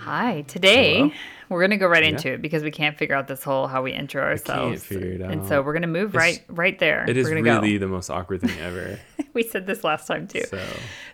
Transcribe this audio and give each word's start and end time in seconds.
Hi, 0.00 0.42
today 0.48 0.96
Hello. 0.96 1.10
we're 1.50 1.60
gonna 1.60 1.76
go 1.76 1.86
right 1.86 2.02
Yeah. 2.02 2.10
into 2.10 2.32
it 2.32 2.42
because 2.42 2.62
we 2.62 2.70
can't 2.70 2.96
figure 2.96 3.14
out 3.14 3.28
this 3.28 3.42
whole 3.42 3.66
how 3.66 3.82
we 3.82 3.92
intro 3.92 4.22
ourselves. 4.22 4.84
figure 4.84 5.12
it 5.12 5.20
And 5.20 5.46
so 5.46 5.60
we're 5.62 5.72
gonna 5.74 5.86
move 5.86 6.14
It's- 6.14 6.22
right 6.22 6.44
right 6.48 6.78
there. 6.78 7.04
It 7.08 7.16
is 7.16 7.28
really 7.30 7.42
go. 7.42 7.60
the 7.78 7.86
most 7.86 8.08
awkward 8.10 8.40
thing 8.40 8.58
ever. 8.60 8.98
we 9.34 9.42
said 9.42 9.66
this 9.66 9.84
last 9.84 10.06
time 10.06 10.26
too. 10.26 10.42
so, 10.48 10.58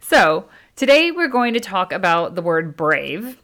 So, 0.00 0.44
today 0.76 1.10
we're 1.10 1.28
going 1.28 1.52
to 1.54 1.60
talk 1.60 1.92
about 1.92 2.36
the 2.36 2.42
word 2.42 2.76
brave, 2.76 3.38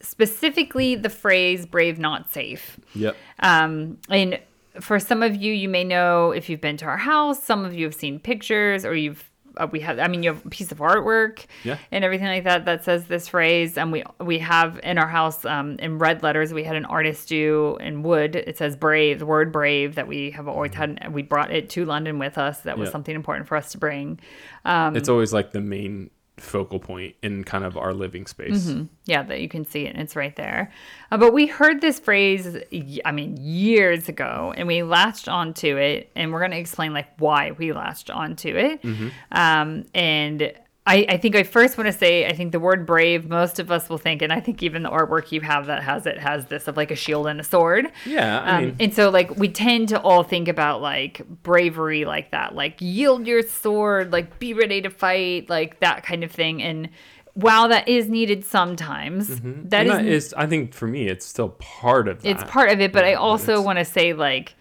specifically 0.00 0.94
the 0.94 1.10
phrase 1.10 1.66
brave 1.66 1.98
not 1.98 2.32
safe. 2.32 2.78
yep. 2.94 3.16
Um, 3.40 3.98
and 4.08 4.38
for 4.80 4.98
some 4.98 5.22
of 5.22 5.34
you, 5.36 5.52
you 5.52 5.68
may 5.68 5.84
know 5.84 6.30
if 6.32 6.48
you've 6.48 6.60
been 6.60 6.76
to 6.78 6.84
our 6.86 6.96
house, 6.98 7.42
some 7.42 7.64
of 7.64 7.74
you 7.74 7.84
have 7.84 7.94
seen 7.94 8.18
pictures 8.18 8.84
or 8.84 8.94
you've 8.94 9.28
we 9.72 9.80
have 9.80 9.98
I 9.98 10.08
mean 10.08 10.22
you 10.22 10.32
have 10.34 10.44
a 10.44 10.48
piece 10.50 10.70
of 10.72 10.78
artwork 10.78 11.46
Yeah. 11.64 11.78
and 11.90 12.04
everything 12.04 12.26
like 12.26 12.44
that 12.44 12.64
that 12.66 12.84
says 12.84 13.06
this 13.06 13.28
phrase. 13.28 13.78
And 13.78 13.90
we 13.92 14.04
we 14.20 14.38
have 14.40 14.78
in 14.82 14.98
our 14.98 15.08
house 15.08 15.44
um, 15.44 15.76
in 15.78 15.98
red 15.98 16.22
letters 16.22 16.52
we 16.52 16.64
had 16.64 16.76
an 16.76 16.84
artist 16.84 17.28
do 17.28 17.76
in 17.80 18.02
wood. 18.02 18.36
It 18.36 18.58
says 18.58 18.76
brave 18.76 19.18
the 19.18 19.26
word 19.26 19.52
brave 19.52 19.94
that 19.94 20.08
we 20.08 20.30
have 20.32 20.48
always 20.48 20.74
had. 20.74 21.12
We 21.12 21.22
brought 21.22 21.50
it 21.52 21.70
to 21.70 21.84
London 21.84 22.18
with 22.18 22.38
us. 22.38 22.60
That 22.60 22.76
was 22.78 22.88
Yeah. 22.88 22.92
something 22.92 23.14
important 23.14 23.48
for 23.48 23.56
us 23.56 23.72
to 23.72 23.78
bring. 23.78 24.20
Um, 24.64 24.96
it's 24.96 25.08
always 25.08 25.32
like 25.32 25.52
the 25.52 25.60
main 25.60 26.10
focal 26.38 26.78
point 26.78 27.14
in 27.22 27.44
kind 27.44 27.64
of 27.64 27.76
our 27.76 27.94
living 27.94 28.26
space. 28.26 28.66
Mm-hmm. 28.66 28.84
Yeah, 29.06 29.22
that 29.22 29.40
you 29.40 29.48
can 29.48 29.64
see 29.64 29.86
it 29.86 29.94
and 29.94 30.02
it's 30.02 30.14
right 30.14 30.36
there. 30.36 30.70
Uh, 31.10 31.16
but 31.16 31.32
we 31.32 31.46
heard 31.46 31.80
this 31.80 31.98
phrase, 31.98 32.58
I 33.04 33.12
mean, 33.12 33.36
years 33.38 34.08
ago, 34.08 34.52
and 34.56 34.68
we 34.68 34.82
latched 34.82 35.28
onto 35.28 35.76
it, 35.76 36.10
and 36.14 36.32
we're 36.32 36.40
going 36.40 36.50
to 36.50 36.58
explain 36.58 36.92
like 36.92 37.08
why 37.18 37.52
we 37.52 37.72
latched 37.72 38.10
onto 38.10 38.54
it. 38.56 38.84
Um, 39.32 39.86
and 39.94 40.52
I, 40.88 41.04
I 41.08 41.16
think 41.16 41.34
I 41.34 41.42
first 41.42 41.76
want 41.76 41.86
to 41.88 41.92
say, 41.92 42.26
I 42.26 42.32
think 42.32 42.52
the 42.52 42.60
word 42.60 42.86
brave, 42.86 43.28
most 43.28 43.58
of 43.58 43.72
us 43.72 43.88
will 43.88 43.98
think, 43.98 44.22
and 44.22 44.32
I 44.32 44.38
think 44.38 44.62
even 44.62 44.84
the 44.84 44.88
artwork 44.90 45.32
you 45.32 45.40
have 45.40 45.66
that 45.66 45.82
has 45.82 46.06
it 46.06 46.18
has 46.18 46.46
this 46.46 46.68
of 46.68 46.76
like 46.76 46.92
a 46.92 46.96
shield 46.96 47.26
and 47.26 47.40
a 47.40 47.44
sword. 47.44 47.90
Yeah, 48.04 48.40
I 48.40 48.50
Um, 48.58 48.64
mean, 48.66 48.76
and 48.78 48.94
so 48.94 49.10
like 49.10 49.36
we 49.36 49.48
tend 49.48 49.88
to 49.88 50.00
all 50.00 50.22
think 50.22 50.46
about 50.46 50.80
like 50.82 51.22
bravery 51.42 52.04
like 52.04 52.30
that, 52.30 52.54
like 52.54 52.76
yield 52.80 53.26
your 53.26 53.42
sword, 53.42 54.12
like 54.12 54.38
be 54.38 54.54
ready 54.54 54.80
to 54.82 54.90
fight, 54.90 55.50
like 55.50 55.80
that 55.80 56.04
kind 56.04 56.22
of 56.22 56.30
thing. 56.30 56.62
And 56.62 56.88
while 57.34 57.68
that 57.68 57.88
is 57.88 58.08
needed 58.08 58.44
sometimes, 58.44 59.28
Mm-hmm. 59.28 59.48
and 59.48 59.66
is 59.66 59.70
that 59.70 60.04
is, 60.06 60.34
I 60.34 60.46
think 60.46 60.72
for 60.72 60.86
me, 60.86 61.08
it's 61.08 61.26
still 61.26 61.50
part 61.58 62.06
of 62.08 62.22
that. 62.22 62.28
it's 62.30 62.44
part 62.44 62.70
of 62.70 62.80
it, 62.80 62.92
but 62.92 63.04
I 63.04 63.14
also 63.14 63.60
want 63.60 63.78
to 63.80 63.84
say 63.84 64.12
like 64.12 64.54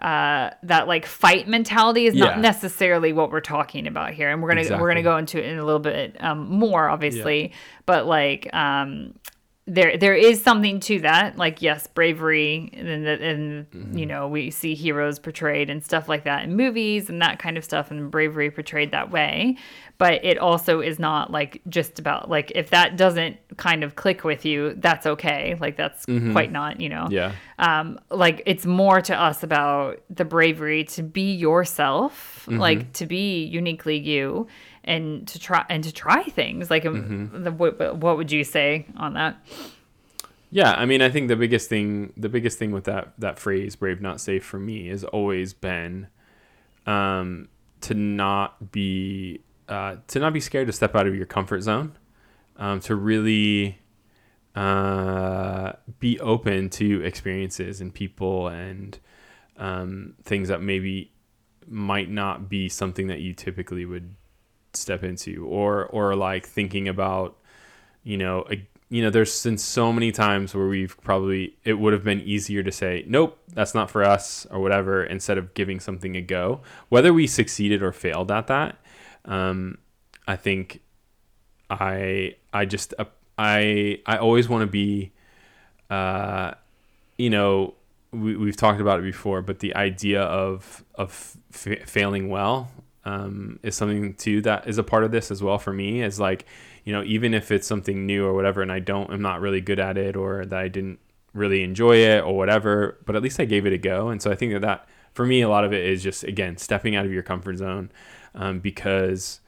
uh 0.00 0.50
that 0.64 0.88
like 0.88 1.06
fight 1.06 1.46
mentality 1.46 2.06
is 2.06 2.14
Yeah. 2.14 2.24
not 2.26 2.40
necessarily 2.40 3.12
what 3.12 3.30
we're 3.30 3.40
talking 3.40 3.86
about 3.86 4.12
here. 4.12 4.30
And 4.30 4.42
we're 4.42 4.54
gonna 4.54 4.80
we're 4.80 4.88
gonna 4.88 5.02
go 5.02 5.16
into 5.18 5.38
it 5.38 5.44
in 5.46 5.58
a 5.58 5.64
little 5.64 5.78
bit 5.80 6.16
um 6.20 6.48
more 6.50 6.88
obviously. 6.88 7.52
But 7.86 8.06
like 8.06 8.52
um 8.52 9.14
there 9.66 9.96
there 9.96 10.14
is 10.14 10.42
something 10.42 10.80
to 10.80 11.00
that. 11.00 11.38
Like 11.38 11.62
yes 11.62 11.86
bravery 11.86 12.70
and 12.74 12.88
and, 12.88 13.06
and 13.06 13.70
Mm-hmm. 13.70 13.96
you 13.98 14.04
know 14.06 14.28
we 14.28 14.50
see 14.50 14.74
heroes 14.74 15.18
portrayed 15.18 15.70
and 15.70 15.82
stuff 15.82 16.08
like 16.08 16.24
that 16.24 16.44
in 16.44 16.54
movies 16.56 17.08
and 17.08 17.22
that 17.22 17.38
kind 17.38 17.56
of 17.56 17.64
stuff 17.64 17.90
and 17.90 18.10
bravery 18.10 18.50
portrayed 18.50 18.90
that 18.90 19.10
way. 19.10 19.56
But 19.96 20.24
it 20.24 20.38
also 20.38 20.80
is 20.80 20.98
not 20.98 21.30
like 21.30 21.62
just 21.68 21.98
about 22.00 22.28
like 22.28 22.50
if 22.56 22.70
that 22.70 22.96
doesn't 22.96 23.36
kind 23.56 23.84
of 23.84 23.94
click 23.96 24.24
with 24.24 24.44
you 24.44 24.74
that's 24.78 25.06
okay 25.06 25.56
like 25.60 25.76
that's 25.76 26.04
quite 26.32 26.50
not 26.52 26.80
you 26.80 26.88
know 26.88 27.04
Mm-hmm. 27.04 27.12
Yeah. 27.12 27.32
um 27.58 27.98
like 28.10 28.42
it's 28.46 28.66
more 28.66 29.00
to 29.00 29.14
us 29.14 29.42
about 29.42 30.00
the 30.10 30.24
bravery 30.24 30.84
to 30.84 31.02
be 31.02 31.32
yourself 31.34 32.46
Mm-hmm. 32.48 32.58
like 32.60 32.92
to 32.94 33.06
be 33.06 33.44
uniquely 33.44 33.96
you 33.98 34.46
and 34.84 35.26
to 35.28 35.38
try 35.38 35.64
and 35.70 35.82
to 35.84 35.92
try 35.92 36.22
things 36.24 36.70
like 36.70 36.84
um, 36.84 37.30
Mm-hmm. 37.30 37.42
the, 37.44 37.52
what, 37.52 37.96
what 37.96 38.16
would 38.18 38.30
you 38.32 38.44
say 38.44 38.86
on 38.96 39.14
that 39.14 39.36
Yeah, 40.50 40.72
I 40.72 40.84
mean, 40.84 41.02
I 41.02 41.08
think 41.10 41.26
the 41.28 41.36
biggest 41.36 41.68
thing, 41.68 42.12
the 42.16 42.28
biggest 42.28 42.58
thing 42.60 42.70
with 42.70 42.84
that 42.84 43.12
that 43.18 43.38
phrase 43.40 43.74
"brave, 43.76 44.00
not 44.00 44.20
safe" 44.20 44.44
for 44.44 44.58
me 44.60 44.86
has 44.88 45.02
always 45.02 45.52
been 45.52 46.06
um, 46.86 47.48
to 47.80 47.94
not 47.94 48.70
be 48.70 49.40
uh, 49.68 49.96
to 50.08 50.18
not 50.20 50.32
be 50.32 50.40
scared 50.40 50.66
to 50.68 50.72
step 50.72 50.94
out 50.94 51.06
of 51.08 51.14
your 51.16 51.26
comfort 51.26 51.62
zone, 51.62 51.96
um, 52.56 52.80
to 52.80 52.94
really 52.94 53.78
uh, 54.54 55.72
be 55.98 56.18
open 56.20 56.70
to 56.70 57.02
experiences 57.04 57.80
and 57.80 57.92
people 57.92 58.48
and 58.48 58.98
um, 59.56 60.14
things 60.24 60.48
that 60.48 60.62
maybe 60.62 61.12
might 61.66 62.10
not 62.10 62.48
be 62.48 62.68
something 62.68 63.06
that 63.06 63.20
you 63.20 63.32
typically 63.32 63.84
would 63.84 64.14
step 64.72 65.02
into, 65.04 65.46
or 65.46 65.86
or 65.86 66.14
like 66.14 66.46
thinking 66.46 66.88
about 66.88 67.38
you 68.04 68.18
know, 68.18 68.44
a, 68.50 68.64
you 68.90 69.02
know, 69.02 69.10
there's 69.10 69.42
been 69.42 69.58
so 69.58 69.92
many 69.92 70.12
times 70.12 70.54
where 70.54 70.68
we've 70.68 70.96
probably 71.00 71.56
it 71.64 71.74
would 71.74 71.92
have 71.92 72.04
been 72.04 72.20
easier 72.20 72.62
to 72.62 72.70
say, 72.70 73.02
nope, 73.08 73.38
that's 73.52 73.74
not 73.74 73.90
for 73.90 74.04
us 74.04 74.46
or 74.50 74.60
whatever, 74.60 75.02
instead 75.02 75.38
of 75.38 75.54
giving 75.54 75.80
something 75.80 76.14
a 76.14 76.20
go. 76.20 76.60
Whether 76.90 77.12
we 77.12 77.26
succeeded 77.26 77.82
or 77.82 77.92
failed 77.92 78.30
at 78.30 78.46
that, 78.46 78.76
um, 79.24 79.78
I 80.28 80.36
think 80.36 80.82
I 81.70 82.36
I 82.52 82.64
just 82.64 82.94
uh, 82.98 83.04
I 83.38 84.00
I 84.06 84.18
always 84.18 84.48
want 84.48 84.62
to 84.62 84.66
be, 84.66 85.12
uh, 85.90 86.52
you 87.18 87.30
know, 87.30 87.74
we 88.12 88.36
we've 88.36 88.56
talked 88.56 88.80
about 88.80 89.00
it 89.00 89.02
before, 89.02 89.42
but 89.42 89.58
the 89.60 89.74
idea 89.74 90.22
of 90.22 90.84
of 90.94 91.36
f- 91.52 91.88
failing 91.88 92.28
well 92.28 92.70
um, 93.04 93.58
is 93.62 93.74
something 93.74 94.14
too 94.14 94.40
that 94.42 94.68
is 94.68 94.78
a 94.78 94.82
part 94.82 95.04
of 95.04 95.10
this 95.10 95.30
as 95.30 95.42
well 95.42 95.58
for 95.58 95.72
me. 95.72 96.02
Is 96.02 96.20
like, 96.20 96.46
you 96.84 96.92
know, 96.92 97.02
even 97.04 97.34
if 97.34 97.50
it's 97.50 97.66
something 97.66 98.06
new 98.06 98.24
or 98.24 98.34
whatever, 98.34 98.62
and 98.62 98.70
I 98.70 98.78
don't, 98.78 99.10
I'm 99.10 99.22
not 99.22 99.40
really 99.40 99.60
good 99.60 99.80
at 99.80 99.96
it, 99.96 100.16
or 100.16 100.44
that 100.46 100.58
I 100.58 100.68
didn't 100.68 100.98
really 101.32 101.62
enjoy 101.64 101.96
it 101.96 102.22
or 102.22 102.36
whatever, 102.36 102.98
but 103.06 103.16
at 103.16 103.22
least 103.22 103.40
I 103.40 103.44
gave 103.44 103.66
it 103.66 103.72
a 103.72 103.78
go. 103.78 104.08
And 104.08 104.22
so 104.22 104.30
I 104.30 104.36
think 104.36 104.52
that 104.52 104.62
that 104.62 104.88
for 105.12 105.26
me, 105.26 105.40
a 105.40 105.48
lot 105.48 105.64
of 105.64 105.72
it 105.72 105.84
is 105.84 106.02
just 106.02 106.24
again 106.24 106.56
stepping 106.56 106.94
out 106.94 107.04
of 107.06 107.12
your 107.12 107.22
comfort 107.22 107.56
zone, 107.56 107.90
um, 108.34 108.60
because 108.60 109.40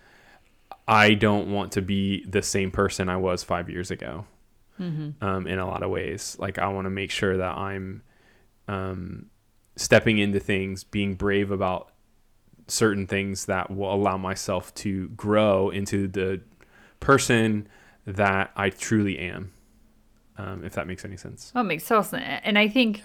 I 0.89 1.15
don't 1.15 1.51
want 1.53 1.73
to 1.73 1.83
be 1.83 2.25
the 2.25 2.43
same 2.43 2.71
person 2.71 3.09
I 3.09 3.17
was 3.17 3.43
five 3.43 3.69
years 3.69 3.91
ago. 3.91 4.27
Um, 5.23 5.47
in 5.47 5.59
a 5.59 5.67
lot 5.67 5.83
of 5.83 5.91
ways, 5.91 6.37
like 6.39 6.59
I 6.59 6.69
want 6.69 6.85
to 6.85 6.91
make 6.91 7.11
sure 7.11 7.39
that 7.39 7.57
I'm 7.57 8.03
um, 8.69 9.31
stepping 9.75 10.19
into 10.19 10.39
things, 10.39 10.85
being 10.85 11.15
brave 11.15 11.51
about 11.51 11.93
certain 12.69 13.07
things 13.07 13.47
that 13.47 13.71
will 13.71 13.93
allow 13.93 14.17
myself 14.19 14.75
to 14.75 15.09
grow 15.11 15.71
into 15.71 16.09
the 16.09 16.43
person 17.01 17.69
that 18.07 18.51
I 18.55 18.71
truly 18.71 19.19
am. 19.19 19.53
Um, 20.39 20.63
if 20.65 20.75
that 20.75 20.87
makes 20.87 21.05
any 21.05 21.17
sense. 21.17 21.53
Oh, 21.55 21.61
it 21.61 21.65
makes 21.65 21.87
total 21.87 22.05
sense. 22.05 22.41
And 22.45 22.59
I 22.59 22.69
think 22.69 23.03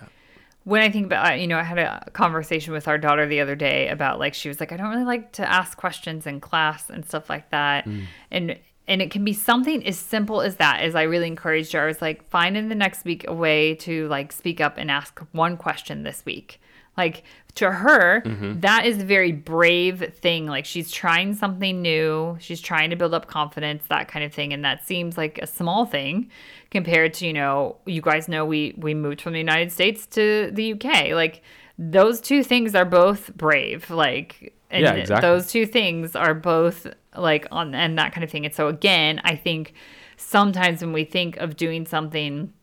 when 0.63 0.81
I 0.81 0.91
think 0.91 1.07
about, 1.07 1.39
you 1.39 1.47
know, 1.47 1.57
I 1.57 1.63
had 1.63 1.79
a 1.79 2.09
conversation 2.13 2.73
with 2.73 2.87
our 2.87 2.97
daughter 2.97 3.25
the 3.25 3.39
other 3.39 3.55
day 3.55 3.87
about 3.87 4.19
like 4.19 4.33
she 4.33 4.47
was 4.47 4.59
like, 4.59 4.71
I 4.71 4.77
don't 4.77 4.89
really 4.89 5.05
like 5.05 5.31
to 5.33 5.51
ask 5.51 5.77
questions 5.77 6.27
in 6.27 6.39
class 6.39 6.89
and 6.89 7.05
stuff 7.05 7.29
like 7.29 7.49
that, 7.49 7.85
mm. 7.85 8.05
and 8.29 8.57
and 8.87 9.01
it 9.01 9.09
can 9.09 9.23
be 9.23 9.33
something 9.33 9.85
as 9.85 9.97
simple 9.97 10.41
as 10.41 10.57
that. 10.57 10.81
As 10.81 10.95
I 10.95 11.03
really 11.03 11.27
encouraged 11.27 11.71
her, 11.73 11.81
I 11.81 11.85
was 11.85 12.01
like, 12.01 12.27
find 12.29 12.57
in 12.57 12.69
the 12.69 12.75
next 12.75 13.05
week 13.05 13.25
a 13.27 13.33
way 13.33 13.75
to 13.75 14.07
like 14.07 14.31
speak 14.31 14.59
up 14.59 14.77
and 14.77 14.91
ask 14.91 15.19
one 15.31 15.57
question 15.57 16.03
this 16.03 16.23
week. 16.25 16.59
Like 16.97 17.23
to 17.55 17.71
her, 17.71 18.21
mm-hmm. 18.21 18.59
that 18.59 18.85
is 18.85 19.01
a 19.01 19.05
very 19.05 19.31
brave 19.31 20.13
thing. 20.15 20.45
Like 20.45 20.65
she's 20.65 20.91
trying 20.91 21.35
something 21.35 21.81
new, 21.81 22.37
she's 22.39 22.59
trying 22.59 22.89
to 22.89 22.95
build 22.95 23.13
up 23.13 23.27
confidence, 23.27 23.83
that 23.89 24.07
kind 24.07 24.25
of 24.25 24.33
thing. 24.33 24.51
And 24.51 24.65
that 24.65 24.85
seems 24.85 25.17
like 25.17 25.37
a 25.37 25.47
small 25.47 25.85
thing 25.85 26.29
compared 26.71 27.13
to, 27.15 27.27
you 27.27 27.33
know, 27.33 27.77
you 27.85 28.01
guys 28.01 28.27
know 28.27 28.45
we 28.45 28.73
we 28.77 28.93
moved 28.93 29.21
from 29.21 29.33
the 29.33 29.39
United 29.39 29.71
States 29.71 30.07
to 30.07 30.49
the 30.51 30.73
UK. 30.73 31.11
Like 31.11 31.43
those 31.77 32.19
two 32.21 32.43
things 32.43 32.73
are 32.73 32.85
both 32.85 33.35
brave. 33.35 33.89
Like 33.89 34.53
and 34.71 34.83
Yeah, 34.83 34.93
exactly. 34.93 35.29
those 35.29 35.51
two 35.51 35.65
things 35.65 36.15
are 36.15 36.33
both 36.33 36.87
like 37.15 37.45
on 37.51 37.75
and 37.75 37.97
that 37.99 38.13
kind 38.13 38.23
of 38.23 38.31
thing. 38.31 38.45
And 38.45 38.55
so 38.55 38.67
again, 38.67 39.21
I 39.23 39.35
think 39.35 39.73
sometimes 40.17 40.81
when 40.81 40.93
we 40.93 41.03
think 41.03 41.37
of 41.37 41.57
doing 41.57 41.85
something 41.85 42.53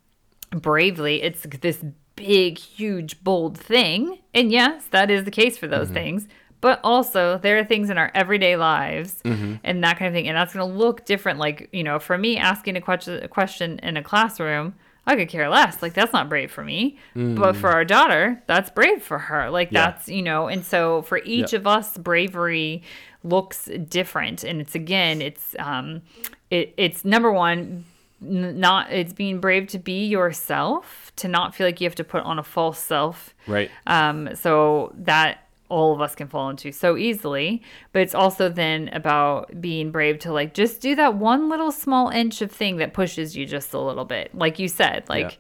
bravely, 0.51 1.23
it's 1.23 1.43
this 1.61 1.85
big, 2.17 2.59
huge, 2.59 3.23
bold 3.23 3.59
thing. 3.59 4.19
And 4.35 4.51
yes, 4.51 4.87
that 4.91 5.11
is 5.11 5.25
the 5.25 5.31
case 5.31 5.59
for 5.59 5.69
those 5.69 5.87
mm-hmm. 5.87 5.95
things. 5.95 6.29
But 6.61 6.81
also 6.83 7.39
there 7.39 7.59
are 7.59 7.65
things 7.65 7.91
in 7.91 7.99
our 7.99 8.11
everyday 8.15 8.57
lives 8.57 9.21
Mm-hmm. 9.25 9.55
and 9.65 9.85
that 9.85 9.99
kind 9.99 10.09
of 10.09 10.15
thing. 10.15 10.29
And 10.29 10.37
that's 10.37 10.55
going 10.55 10.69
to 10.71 10.77
look 10.79 11.05
different. 11.05 11.39
Like, 11.39 11.69
you 11.73 11.85
know, 11.85 11.99
for 11.99 12.17
me, 12.19 12.37
asking 12.37 12.77
a 12.77 12.81
question, 12.81 13.23
a 13.23 13.29
question 13.29 13.79
in 13.83 13.97
a 13.97 14.03
classroom, 14.03 14.75
I 15.07 15.17
could 15.17 15.29
care 15.29 15.49
less. 15.49 15.81
Like, 15.83 15.95
that's 15.95 16.13
not 16.13 16.29
brave 16.29 16.51
for 16.51 16.63
me. 16.65 16.99
But 17.15 17.57
for 17.57 17.71
our 17.71 17.85
daughter, 17.85 18.43
that's 18.47 18.69
brave 18.71 19.03
for 19.03 19.19
her. 19.19 19.51
Like, 19.51 19.71
Mm. 19.71 19.73
Yeah. 19.73 19.91
that's, 19.91 20.09
you 20.09 20.23
know, 20.23 20.49
and 20.49 20.65
so 20.65 21.03
for 21.03 21.19
each 21.25 21.53
Yep. 21.53 21.61
of 21.63 21.67
us, 21.67 21.97
bravery 21.97 22.83
looks 23.25 23.65
different. 23.89 24.45
And 24.45 24.61
it's 24.61 24.75
again, 24.75 25.23
it's, 25.23 25.57
um, 25.59 26.03
it, 26.51 26.75
it's 26.77 27.05
number 27.05 27.33
one, 27.33 27.85
n- 28.23 28.61
not, 28.61 28.93
it's 28.93 29.13
being 29.13 29.41
brave 29.41 29.67
to 29.69 29.79
be 29.79 30.07
yourself, 30.07 31.13
to 31.17 31.29
not 31.29 31.55
feel 31.55 31.67
like 31.67 31.81
you 31.81 31.87
have 31.87 31.95
to 31.97 32.05
put 32.05 32.23
on 32.25 32.39
a 32.39 32.43
false 32.43 32.79
self. 32.79 33.35
Right. 33.47 33.71
Um, 33.87 34.35
so 34.35 34.93
that 34.99 35.48
all 35.69 35.93
of 35.95 36.01
us 36.01 36.15
can 36.15 36.29
fall 36.29 36.49
into 36.51 36.73
so 36.73 36.97
easily. 36.97 37.63
But 37.93 38.03
it's 38.03 38.15
also 38.15 38.49
then 38.49 38.89
about 38.89 39.61
being 39.61 39.91
brave 39.91 40.19
to 40.21 40.33
like 40.33 40.55
just 40.55 40.81
do 40.81 40.95
that 40.97 41.15
one 41.15 41.49
little 41.49 41.71
small 41.73 42.09
inch 42.09 42.41
of 42.43 42.51
thing 42.51 42.77
that 42.79 42.95
pushes 42.95 43.37
you 43.37 43.47
just 43.47 43.75
a 43.75 43.81
little 43.81 44.05
bit. 44.05 44.35
Like 44.35 44.59
you 44.59 44.69
said, 44.69 45.09
like 45.09 45.39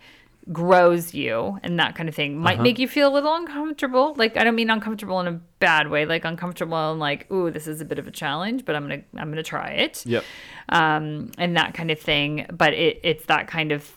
grows 0.51 1.13
you 1.13 1.59
and 1.63 1.79
that 1.79 1.95
kind 1.95 2.09
of 2.09 2.15
thing. 2.15 2.39
Might 2.39 2.59
make 2.63 2.79
you 2.79 2.89
feel 2.89 3.13
a 3.13 3.15
little 3.15 3.35
uncomfortable. 3.35 4.15
Like 4.17 4.37
I 4.39 4.45
don't 4.45 4.55
mean 4.55 4.71
uncomfortable 4.71 5.21
in 5.21 5.27
a 5.27 5.33
bad 5.61 5.89
way, 5.91 6.07
like 6.07 6.25
uncomfortable 6.25 6.91
and 6.91 6.99
like, 6.99 7.31
ooh, 7.31 7.51
this 7.51 7.67
is 7.67 7.83
a 7.83 7.85
bit 7.85 7.99
of 7.99 8.07
a 8.07 8.11
challenge, 8.11 8.65
but 8.65 8.75
I'm 8.75 8.89
gonna 8.89 9.03
I'm 9.17 9.31
gonna 9.31 9.43
try 9.43 9.73
it 9.73 10.07
Yep. 10.07 10.25
um, 10.71 11.33
and 11.37 11.57
that 11.57 11.75
kind 11.75 11.91
of 11.91 12.01
thing. 12.01 12.47
But 12.51 12.73
it, 12.73 13.01
it's 13.03 13.27
that 13.27 13.47
kind 13.47 13.73
of, 13.73 13.93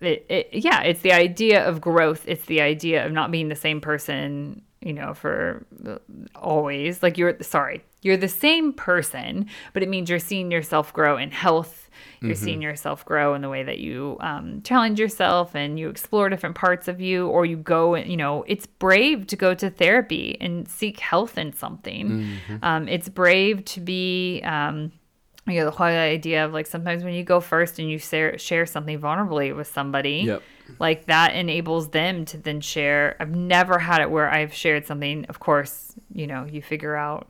it, 0.00 0.26
it, 0.28 0.48
yeah, 0.52 0.82
it's 0.82 1.00
the 1.00 1.12
idea 1.12 1.66
of 1.66 1.80
growth. 1.80 2.24
It's 2.26 2.44
the 2.44 2.60
idea 2.60 3.06
of 3.06 3.12
not 3.12 3.30
being 3.30 3.48
the 3.48 3.56
same 3.56 3.80
person, 3.80 4.60
you 4.84 4.92
know, 4.92 5.14
for 5.14 5.66
always. 6.34 7.02
Like 7.02 7.18
you're, 7.18 7.36
sorry, 7.40 7.84
you're 8.02 8.16
the 8.16 8.28
same 8.28 8.72
person, 8.72 9.46
but 9.72 9.82
it 9.82 9.88
means 9.88 10.10
you're 10.10 10.18
seeing 10.18 10.50
yourself 10.50 10.92
grow 10.92 11.16
in 11.16 11.30
health. 11.30 11.80
You're 12.20 12.34
seeing 12.34 12.62
yourself 12.62 13.04
grow 13.04 13.34
in 13.34 13.42
the 13.42 13.48
way 13.48 13.62
that 13.64 13.78
you 13.78 14.16
um, 14.20 14.62
challenge 14.62 14.98
yourself 14.98 15.54
and 15.54 15.78
you 15.78 15.88
explore 15.90 16.28
different 16.28 16.54
parts 16.56 16.88
of 16.88 17.00
you, 17.00 17.28
or 17.28 17.44
you 17.46 17.56
go, 17.56 17.94
and 17.94 18.10
you 18.10 18.16
know, 18.16 18.44
it's 18.46 18.66
brave 18.66 19.26
to 19.28 19.36
go 19.36 19.54
to 19.54 19.70
therapy 19.70 20.36
and 20.40 20.66
seek 20.68 21.00
health 21.00 21.36
in 21.38 21.52
something. 21.52 22.08
Um, 22.62 22.88
it's 22.88 23.08
brave 23.08 23.64
to 23.66 23.80
be, 23.80 24.40
um, 24.42 24.90
you 25.46 25.60
know 25.60 25.64
the 25.66 25.70
whole 25.70 25.86
idea 25.86 26.44
of 26.44 26.52
like 26.52 26.66
sometimes 26.66 27.04
when 27.04 27.14
you 27.14 27.22
go 27.22 27.40
first 27.40 27.78
and 27.78 27.90
you 27.90 27.98
share 27.98 28.38
share 28.38 28.64
something 28.66 28.98
vulnerably 28.98 29.54
with 29.54 29.66
somebody 29.66 30.24
Yep. 30.26 30.42
like 30.78 31.06
that 31.06 31.34
enables 31.34 31.90
them 31.90 32.24
to 32.26 32.38
then 32.38 32.60
share. 32.60 33.16
I've 33.20 33.34
never 33.34 33.78
had 33.78 34.00
it 34.00 34.10
where 34.10 34.30
i've 34.30 34.54
shared 34.54 34.86
something. 34.86 35.26
Of 35.26 35.40
course 35.40 35.94
you 36.12 36.26
know 36.26 36.46
you 36.50 36.62
figure 36.62 36.96
out 36.96 37.28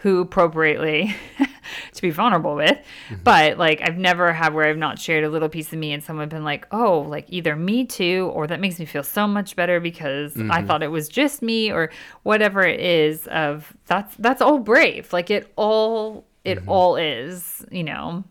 who 0.00 0.20
appropriately 0.20 1.16
to 1.94 2.02
be 2.02 2.10
vulnerable 2.10 2.54
with. 2.54 2.78
Mm-hmm. 3.08 3.22
But 3.24 3.58
like 3.58 3.80
i've 3.82 3.98
never 3.98 4.32
had 4.32 4.54
where 4.54 4.68
i've 4.68 4.76
not 4.76 5.00
shared 5.00 5.24
a 5.24 5.28
little 5.28 5.48
piece 5.48 5.72
of 5.72 5.80
me 5.80 5.92
and 5.92 6.04
someone 6.04 6.28
been 6.28 6.44
like 6.44 6.68
oh 6.70 7.00
like 7.00 7.26
either 7.28 7.56
me 7.56 7.86
too 7.86 8.30
or 8.34 8.46
that 8.46 8.60
makes 8.60 8.78
me 8.78 8.84
feel 8.84 9.02
so 9.02 9.26
much 9.26 9.56
better 9.56 9.80
because 9.80 10.36
i 10.36 10.38
mm-hmm. 10.38 10.66
thought 10.66 10.82
it 10.84 10.92
was 10.92 11.08
just 11.08 11.42
me 11.42 11.72
or 11.72 11.90
whatever 12.22 12.62
it 12.62 12.78
is 12.78 13.26
of 13.28 13.76
that's 13.86 14.14
that's 14.16 14.40
all 14.40 14.58
brave. 14.58 15.12
Like 15.12 15.30
it 15.30 15.52
all 15.56 16.25
it 16.46 16.58
all 16.66 16.96
is 16.96 17.64
you 17.70 17.84
know 17.84 18.24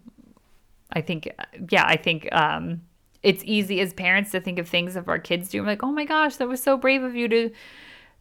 i 0.93 1.01
think 1.01 1.29
yeah 1.69 1.85
i 1.85 1.95
think 1.95 2.27
um 2.33 2.81
it's 3.23 3.43
easy 3.43 3.81
as 3.81 3.93
parents 3.93 4.31
to 4.31 4.39
think 4.39 4.59
of 4.59 4.69
things 4.69 4.95
of 4.95 5.07
our 5.09 5.19
kids 5.19 5.49
do 5.49 5.63
like 5.65 5.83
oh 5.83 5.91
my 5.91 6.05
gosh 6.05 6.37
that 6.37 6.47
was 6.47 6.61
so 6.61 6.77
brave 6.77 7.03
of 7.03 7.15
you 7.15 7.27
to 7.27 7.49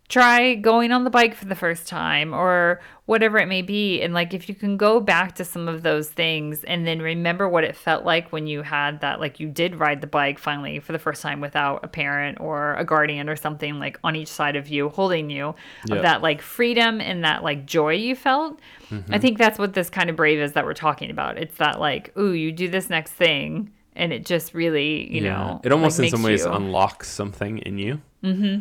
try 0.08 0.54
going 0.54 0.92
on 0.92 1.04
the 1.04 1.10
bike 1.10 1.34
for 1.34 1.46
the 1.46 1.54
first 1.54 1.88
time 1.88 2.34
or 2.34 2.80
whatever 3.06 3.38
it 3.38 3.46
may 3.46 3.62
be. 3.62 4.02
And 4.02 4.12
like 4.12 4.34
if 4.34 4.48
you 4.48 4.54
can 4.54 4.76
go 4.76 5.00
back 5.00 5.34
to 5.36 5.44
some 5.44 5.66
of 5.66 5.82
those 5.82 6.10
things 6.10 6.62
and 6.64 6.86
then 6.86 7.00
remember 7.00 7.48
what 7.48 7.64
it 7.64 7.74
felt 7.74 8.04
like 8.04 8.30
when 8.30 8.46
you 8.46 8.62
had 8.62 9.00
that 9.00 9.18
like 9.18 9.40
you 9.40 9.48
did 9.48 9.76
ride 9.76 10.02
the 10.02 10.06
bike 10.06 10.38
finally 10.38 10.78
for 10.78 10.92
the 10.92 10.98
first 10.98 11.22
time 11.22 11.40
without 11.40 11.84
a 11.84 11.88
parent 11.88 12.38
or 12.40 12.74
a 12.74 12.84
guardian 12.84 13.28
or 13.28 13.36
something 13.36 13.78
like 13.78 13.98
on 14.04 14.14
each 14.14 14.28
side 14.28 14.56
of 14.56 14.68
you 14.68 14.88
holding 14.90 15.30
you 15.30 15.54
Yep. 15.88 15.96
of 15.96 16.02
that 16.02 16.22
like 16.22 16.42
freedom 16.42 17.00
and 17.00 17.24
that 17.24 17.42
like 17.42 17.66
joy 17.66 17.94
you 17.94 18.14
felt. 18.14 18.60
I 18.90 18.94
mm-hmm. 18.94 19.20
think 19.20 19.38
that's 19.38 19.58
what 19.58 19.72
this 19.72 19.88
kind 19.88 20.10
of 20.10 20.16
brave 20.16 20.38
is 20.38 20.52
that 20.52 20.64
we're 20.64 20.74
talking 20.74 21.10
about. 21.10 21.38
It's 21.38 21.56
that 21.56 21.80
like 21.80 22.16
ooh 22.18 22.32
you 22.32 22.52
do 22.52 22.68
this 22.68 22.90
next 22.90 23.12
thing 23.12 23.70
and 23.96 24.12
it 24.12 24.26
just 24.26 24.54
really 24.54 25.12
you 25.12 25.22
know 25.22 25.60
it 25.64 25.72
almost 25.72 25.98
like, 25.98 26.06
in 26.06 26.10
some 26.10 26.22
ways 26.22 26.44
you- 26.44 26.52
unlocks 26.52 27.08
something 27.08 27.58
in 27.58 27.78
you. 27.78 28.00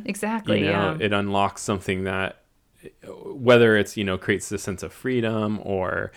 Exactly 0.05 0.59
you 0.59 0.65
know 0.65 0.97
yeah. 0.99 1.05
it 1.05 1.13
unlocks 1.13 1.61
something 1.61 2.03
that 2.03 2.43
whether 3.25 3.77
it's 3.77 3.95
you 3.95 4.03
know 4.03 4.17
creates 4.17 4.49
this 4.49 4.63
sense 4.63 4.83
of 4.83 4.91
freedom 4.91 5.59
or 5.63 6.11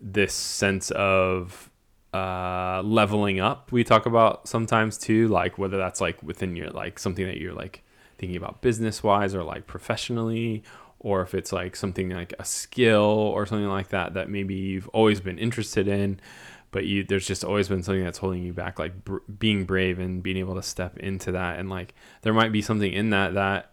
this 0.00 0.34
sense 0.34 0.90
of 0.92 1.70
uh 2.12 2.82
leveling 2.84 3.38
up 3.40 3.70
we 3.70 3.84
talk 3.84 4.04
about 4.06 4.48
sometimes 4.48 4.98
too 4.98 5.28
like 5.28 5.58
whether 5.58 5.76
that's 5.76 6.00
like 6.00 6.20
within 6.22 6.56
your 6.56 6.68
like 6.70 6.98
something 6.98 7.26
that 7.26 7.38
you're 7.38 7.54
like 7.54 7.82
thinking 8.18 8.36
about 8.36 8.60
business 8.60 9.02
wise 9.02 9.34
or 9.34 9.42
like 9.44 9.66
professionally 9.66 10.62
or 10.98 11.22
if 11.22 11.34
it's 11.34 11.52
like 11.52 11.74
something 11.74 12.10
like 12.10 12.34
a 12.38 12.44
skill 12.44 13.00
or 13.00 13.46
something 13.46 13.68
like 13.68 13.88
that 13.88 14.14
that 14.14 14.28
maybe 14.28 14.54
you've 14.54 14.88
always 14.88 15.20
been 15.20 15.38
interested 15.38 15.88
in 15.88 16.20
but 16.72 16.84
you 16.86 17.04
there's 17.04 17.26
just 17.26 17.44
always 17.44 17.68
been 17.68 17.82
something 17.82 18.04
that's 18.04 18.18
holding 18.18 18.42
you 18.42 18.52
back 18.52 18.78
like 18.78 19.04
br- 19.04 19.18
being 19.38 19.64
brave 19.64 19.98
and 19.98 20.22
being 20.22 20.36
able 20.36 20.54
to 20.54 20.62
step 20.62 20.96
into 20.98 21.32
that. 21.32 21.58
And 21.58 21.68
like 21.70 21.94
there 22.22 22.32
might 22.34 22.52
be 22.52 22.62
something 22.62 22.92
in 22.92 23.10
that 23.10 23.34
that 23.34 23.72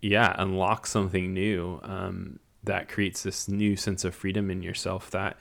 yeah 0.00 0.34
unlocks 0.38 0.90
something 0.90 1.34
new 1.34 1.80
um, 1.82 2.38
that 2.64 2.88
creates 2.88 3.22
this 3.24 3.48
new 3.48 3.74
sense 3.76 4.04
of 4.04 4.14
freedom 4.14 4.50
in 4.50 4.62
yourself 4.62 5.10
that 5.10 5.36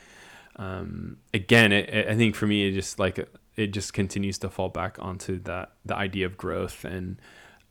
um, 0.56 1.18
again 1.34 1.72
it, 1.72 1.88
it- 1.90 2.08
i 2.08 2.16
think 2.16 2.34
for 2.36 2.48
me 2.48 2.68
it 2.68 2.72
just 2.72 2.98
like 2.98 3.20
it 3.56 3.68
just 3.68 3.94
continues 3.94 4.40
to 4.40 4.50
fall 4.50 4.70
back 4.70 4.98
onto 5.00 5.40
that 5.42 5.74
the 5.86 5.96
idea 5.96 6.26
of 6.26 6.38
growth 6.38 6.84
and 6.86 7.22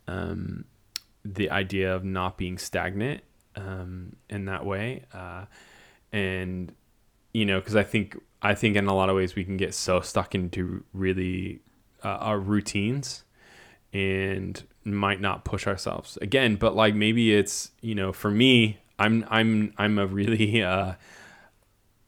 um, 0.06 0.64
the 1.24 1.50
idea 1.50 1.92
of 1.92 2.04
not 2.04 2.38
being 2.38 2.56
stagnant 2.58 3.22
um, 3.56 4.14
in 4.30 4.44
that 4.44 4.64
way 4.64 5.04
uh, 5.12 5.46
and 6.12 6.72
you 7.34 7.44
know 7.44 7.58
because 7.58 7.74
i 7.74 7.82
think 7.82 8.16
i 8.42 8.54
think 8.54 8.76
in 8.76 8.86
a 8.86 8.94
lot 8.94 9.08
of 9.08 9.16
ways 9.16 9.34
we 9.34 9.44
can 9.44 9.56
get 9.56 9.74
so 9.74 10.00
stuck 10.00 10.34
into 10.34 10.84
really 10.92 11.60
uh, 12.04 12.08
our 12.08 12.38
routines 12.38 13.24
and 13.92 14.62
might 14.84 15.20
not 15.20 15.44
push 15.44 15.66
ourselves 15.66 16.16
again 16.22 16.56
but 16.56 16.74
like 16.76 16.94
maybe 16.94 17.34
it's 17.34 17.70
you 17.80 17.94
know 17.94 18.12
for 18.12 18.30
me 18.30 18.78
i'm 18.98 19.24
i'm 19.30 19.72
i'm 19.78 19.98
a 19.98 20.06
really 20.06 20.62
uh 20.72 20.92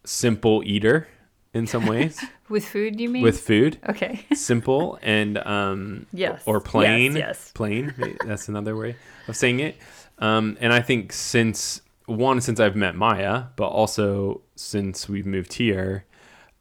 simple 0.05 0.63
eater 0.65 1.09
in 1.55 1.67
some 1.67 1.87
ways. 1.94 2.23
With 2.49 2.65
food 2.67 3.01
you 3.01 3.08
mean? 3.08 3.23
With 3.23 3.41
food. 3.41 3.79
Okay. 3.89 4.25
Simple 4.35 4.99
and 5.03 5.39
um 5.39 6.06
Yes. 6.13 6.43
or 6.47 6.61
plain. 6.61 7.15
Yes, 7.15 7.27
yes. 7.27 7.53
plain 7.55 7.94
that's 8.25 8.49
another 8.49 8.77
way 8.77 8.97
of 9.27 9.37
saying 9.37 9.61
it. 9.61 9.77
Um 10.19 10.56
and 10.61 10.73
i 10.73 10.81
think 10.81 11.13
since 11.13 11.82
one 12.06 12.41
since 12.41 12.58
i've 12.58 12.75
met 12.75 12.94
maya 12.97 13.44
but 13.56 13.69
also 13.69 14.41
since 14.56 15.08
we've 15.08 15.27
moved 15.27 15.53
here 15.55 16.05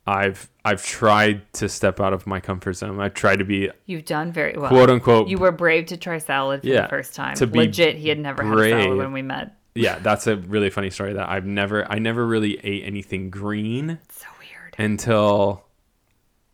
i've 0.08 0.50
i've 0.66 0.84
tried 0.86 1.42
to 1.54 1.68
step 1.68 2.00
out 2.00 2.14
of 2.14 2.26
my 2.26 2.40
comfort 2.40 2.74
zone 2.74 3.00
i've 3.00 3.14
tried 3.14 3.38
to 3.40 3.46
be 3.46 3.70
You've 3.86 4.06
done 4.06 4.32
very 4.32 4.56
well. 4.58 4.70
quote 4.70 4.90
unquote 4.90 5.28
You 5.28 5.38
were 5.38 5.52
brave 5.52 5.88
to 5.88 5.98
try 5.98 6.18
salad 6.18 6.62
for 6.62 6.68
Yeah, 6.68 6.84
the 6.84 6.88
first 6.88 7.14
time. 7.14 7.36
to 7.36 7.46
be 7.48 7.60
Legit, 7.60 7.96
he 7.98 8.10
had 8.10 8.18
never 8.20 8.42
had 8.44 8.58
salad 8.70 8.98
when 8.98 9.12
we 9.14 9.22
met. 9.22 9.56
yeah 9.76 10.00
that's 10.00 10.26
a 10.28 10.38
really 10.38 10.70
funny 10.70 10.90
story 10.90 11.14
that 11.14 11.30
i've 11.30 11.46
never 11.46 11.86
i 11.92 12.00
never 12.00 12.26
really 12.26 12.58
ate 12.64 12.84
anything 12.86 13.30
green 13.30 13.92
It's 14.06 14.22
so 14.22 14.28
weird. 14.40 14.76
until 14.78 15.66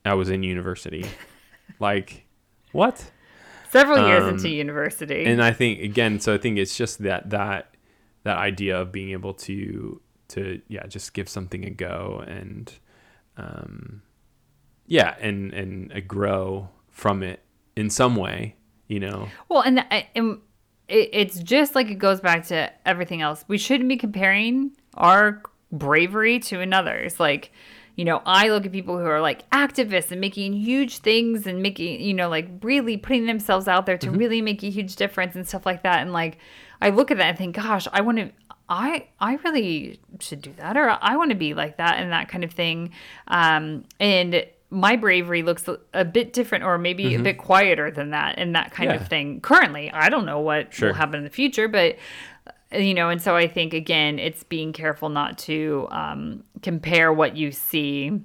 i 0.03 0.13
was 0.15 0.29
in 0.29 0.41
university 0.43 1.05
like 1.79 2.25
what 2.71 3.09
Several 3.69 4.07
years 4.07 4.21
um, 4.23 4.29
into 4.35 4.49
university. 4.49 5.25
and 5.25 5.41
I 5.41 5.51
think 5.51 5.79
again, 5.81 6.19
so 6.19 6.31
I 6.35 6.37
think 6.37 6.59
it's 6.59 6.77
just 6.77 6.99
that 7.01 7.31
that 7.31 7.73
that 8.21 8.37
idea 8.37 8.79
of 8.79 8.91
being 8.91 9.09
able 9.13 9.33
to 9.33 9.99
to 10.27 10.61
yeah 10.67 10.85
just 10.85 11.15
give 11.15 11.27
something 11.27 11.65
a 11.65 11.71
go 11.71 12.23
and 12.27 12.71
um 13.37 14.01
yeah 14.85 15.15
and 15.19 15.53
and 15.53 15.91
uh, 15.93 15.99
grow 16.01 16.69
from 16.89 17.23
it 17.23 17.41
in 17.75 17.89
some 17.89 18.15
way, 18.15 18.55
you 18.87 18.99
know. 18.99 19.27
well, 19.49 19.61
and, 19.61 19.77
the, 19.77 20.17
and 20.17 20.39
it, 20.87 21.09
it's 21.11 21.39
just 21.39 21.75
like 21.75 21.89
it 21.89 21.95
goes 21.95 22.21
back 22.21 22.45
to 22.47 22.71
everything 22.85 23.21
else. 23.21 23.43
We 23.47 23.57
shouldn't 23.57 23.89
be 23.89 23.97
comparing 23.97 24.71
our 24.93 25.41
bravery 25.71 26.39
to 26.39 26.61
another's. 26.61 27.19
Like, 27.19 27.51
you 27.95 28.05
know, 28.05 28.21
I 28.25 28.49
look 28.49 28.65
at 28.65 28.71
people 28.71 28.97
who 28.97 29.05
are 29.05 29.21
like 29.21 29.49
activists 29.51 30.11
and 30.11 30.21
making 30.21 30.53
huge 30.53 30.99
things 30.99 31.47
and 31.47 31.61
making, 31.61 32.01
you 32.01 32.13
know, 32.13 32.29
like 32.29 32.47
really 32.61 32.97
putting 32.97 33.25
themselves 33.25 33.67
out 33.67 33.85
there 33.85 33.97
to 33.97 34.11
really 34.11 34.41
make 34.41 34.63
a 34.63 34.69
huge 34.69 34.95
difference 34.95 35.35
and 35.35 35.47
stuff 35.47 35.65
like 35.65 35.83
that. 35.83 36.01
And 36.01 36.13
like, 36.13 36.37
I 36.81 36.89
look 36.89 37.11
at 37.11 37.17
that 37.17 37.29
and 37.29 37.37
think, 37.37 37.55
gosh, 37.55 37.87
I 37.91 38.01
want 38.01 38.17
to. 38.17 38.31
I 38.69 39.07
I 39.19 39.35
really 39.43 39.99
should 40.19 40.41
do 40.41 40.53
that, 40.57 40.77
or 40.77 40.89
I 41.01 41.15
want 41.17 41.31
to 41.31 41.35
be 41.35 41.53
like 41.53 41.77
that, 41.77 41.99
and 41.99 42.11
that 42.11 42.29
kind 42.29 42.43
of 42.43 42.51
thing. 42.51 42.91
Um, 43.27 43.83
and 43.99 44.45
my 44.69 44.95
bravery 44.95 45.43
looks 45.43 45.67
a- 45.93 46.05
bit 46.05 46.33
different, 46.33 46.63
or 46.63 46.77
maybe 46.79 47.13
a 47.13 47.19
bit 47.19 47.37
quieter 47.37 47.91
than 47.91 48.09
that, 48.11 48.35
and 48.39 48.55
that 48.55 48.71
kind 48.71 48.89
Yeah. 48.89 48.95
of 48.95 49.07
thing. 49.07 49.39
Currently, 49.41 49.91
I 49.91 50.09
don't 50.09 50.25
know 50.25 50.39
what 50.39 50.73
Sure. 50.73 50.89
will 50.89 50.95
happen 50.95 51.15
in 51.15 51.23
the 51.23 51.29
future, 51.29 51.67
but 51.67 51.97
you 52.71 52.95
know, 52.95 53.09
and 53.09 53.21
so 53.21 53.35
I 53.35 53.47
think 53.47 53.73
again, 53.75 54.17
it's 54.17 54.43
being 54.43 54.73
careful 54.73 55.09
not 55.09 55.37
to 55.39 55.87
um, 55.91 56.43
compare 56.63 57.13
what 57.13 57.37
you 57.37 57.51
see 57.51 58.19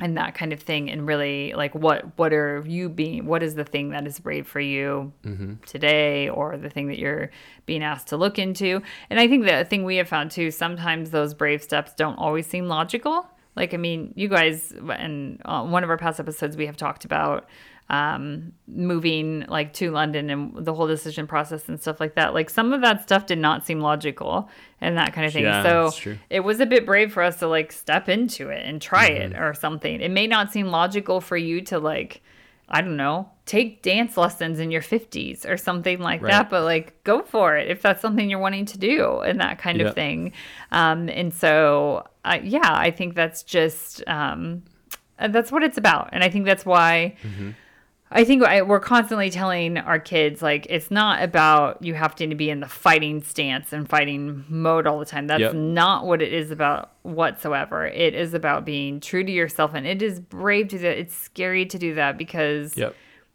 and 0.00 0.16
that 0.16 0.34
kind 0.34 0.52
of 0.52 0.60
thing 0.60 0.90
and 0.90 1.06
really 1.06 1.52
like 1.56 1.74
what 1.74 2.16
what 2.16 2.32
are 2.32 2.62
you 2.66 2.88
being 2.88 3.26
what 3.26 3.42
is 3.42 3.54
the 3.54 3.64
thing 3.64 3.90
that 3.90 4.06
is 4.06 4.18
brave 4.20 4.46
for 4.46 4.60
you 4.60 5.12
mm-hmm. 5.24 5.54
today 5.66 6.28
or 6.28 6.56
the 6.56 6.70
thing 6.70 6.88
that 6.88 6.98
you're 6.98 7.30
being 7.66 7.82
asked 7.82 8.08
to 8.08 8.16
look 8.16 8.38
into 8.38 8.80
and 9.10 9.18
i 9.18 9.26
think 9.26 9.44
the 9.44 9.64
thing 9.64 9.84
we 9.84 9.96
have 9.96 10.08
found 10.08 10.30
too 10.30 10.50
sometimes 10.50 11.10
those 11.10 11.34
brave 11.34 11.62
steps 11.62 11.92
don't 11.94 12.16
always 12.16 12.46
seem 12.46 12.66
logical 12.66 13.26
like 13.56 13.74
i 13.74 13.76
mean 13.76 14.12
you 14.16 14.28
guys 14.28 14.72
and 14.90 15.40
uh, 15.44 15.64
one 15.64 15.82
of 15.82 15.90
our 15.90 15.98
past 15.98 16.20
episodes 16.20 16.56
we 16.56 16.66
have 16.66 16.76
talked 16.76 17.04
about 17.04 17.48
um, 17.90 18.52
moving 18.66 19.46
like 19.48 19.72
to 19.74 19.90
London 19.90 20.28
and 20.28 20.64
the 20.64 20.74
whole 20.74 20.86
decision 20.86 21.26
process 21.26 21.68
and 21.68 21.80
stuff 21.80 22.00
like 22.00 22.14
that. 22.16 22.34
Like 22.34 22.50
some 22.50 22.72
of 22.72 22.82
that 22.82 23.02
stuff 23.02 23.26
did 23.26 23.38
not 23.38 23.64
seem 23.64 23.80
logical 23.80 24.50
and 24.80 24.98
that 24.98 25.14
kind 25.14 25.26
of 25.26 25.32
thing. 25.32 25.44
Yeah, 25.44 25.62
so 25.62 26.16
it 26.28 26.40
was 26.40 26.60
a 26.60 26.66
bit 26.66 26.84
brave 26.84 27.12
for 27.12 27.22
us 27.22 27.38
to 27.38 27.48
like 27.48 27.72
step 27.72 28.08
into 28.08 28.50
it 28.50 28.64
and 28.64 28.80
try 28.80 29.10
mm-hmm. 29.10 29.32
it 29.32 29.38
or 29.38 29.54
something. 29.54 30.00
It 30.00 30.10
may 30.10 30.26
not 30.26 30.52
seem 30.52 30.66
logical 30.66 31.22
for 31.22 31.36
you 31.36 31.62
to 31.62 31.78
like, 31.78 32.20
I 32.68 32.82
don't 32.82 32.98
know, 32.98 33.30
take 33.46 33.80
dance 33.80 34.18
lessons 34.18 34.60
in 34.60 34.70
your 34.70 34.82
50s 34.82 35.48
or 35.48 35.56
something 35.56 35.98
like 35.98 36.20
right. 36.20 36.30
that, 36.30 36.50
but 36.50 36.64
like 36.64 37.02
go 37.04 37.22
for 37.22 37.56
it 37.56 37.70
if 37.70 37.80
that's 37.80 38.02
something 38.02 38.28
you're 38.28 38.38
wanting 38.38 38.66
to 38.66 38.76
do 38.76 39.20
and 39.20 39.40
that 39.40 39.58
kind 39.58 39.78
yep. 39.78 39.88
of 39.88 39.94
thing. 39.94 40.32
Um, 40.72 41.08
and 41.08 41.32
so, 41.32 42.06
uh, 42.26 42.38
yeah, 42.42 42.70
I 42.70 42.90
think 42.90 43.14
that's 43.14 43.42
just, 43.42 44.06
um, 44.06 44.64
that's 45.18 45.50
what 45.50 45.62
it's 45.62 45.78
about. 45.78 46.10
And 46.12 46.22
I 46.22 46.28
think 46.28 46.44
that's 46.44 46.66
why. 46.66 47.16
Mm-hmm 47.22 47.52
I 48.10 48.24
think 48.24 48.42
I, 48.42 48.62
we're 48.62 48.80
constantly 48.80 49.28
telling 49.28 49.76
our 49.76 49.98
kids 49.98 50.40
like 50.40 50.66
it's 50.70 50.90
not 50.90 51.22
about 51.22 51.82
you 51.82 51.94
have 51.94 52.14
to 52.16 52.34
be 52.34 52.48
in 52.48 52.60
the 52.60 52.68
fighting 52.68 53.22
stance 53.22 53.72
and 53.72 53.88
fighting 53.88 54.44
mode 54.48 54.86
all 54.86 54.98
the 54.98 55.04
time. 55.04 55.26
That's 55.26 55.40
yep. 55.40 55.54
not 55.54 56.06
what 56.06 56.22
it 56.22 56.32
is 56.32 56.50
about 56.50 56.92
whatsoever. 57.02 57.86
It 57.86 58.14
is 58.14 58.32
about 58.32 58.64
being 58.64 59.00
true 59.00 59.24
to 59.24 59.30
yourself, 59.30 59.74
and 59.74 59.86
it 59.86 60.00
is 60.00 60.20
brave 60.20 60.68
to 60.68 60.76
do 60.76 60.82
that. 60.82 60.98
It's 60.98 61.14
scary 61.14 61.66
to 61.66 61.78
do 61.78 61.94
that 61.96 62.16
because 62.16 62.76
yep. 62.78 62.94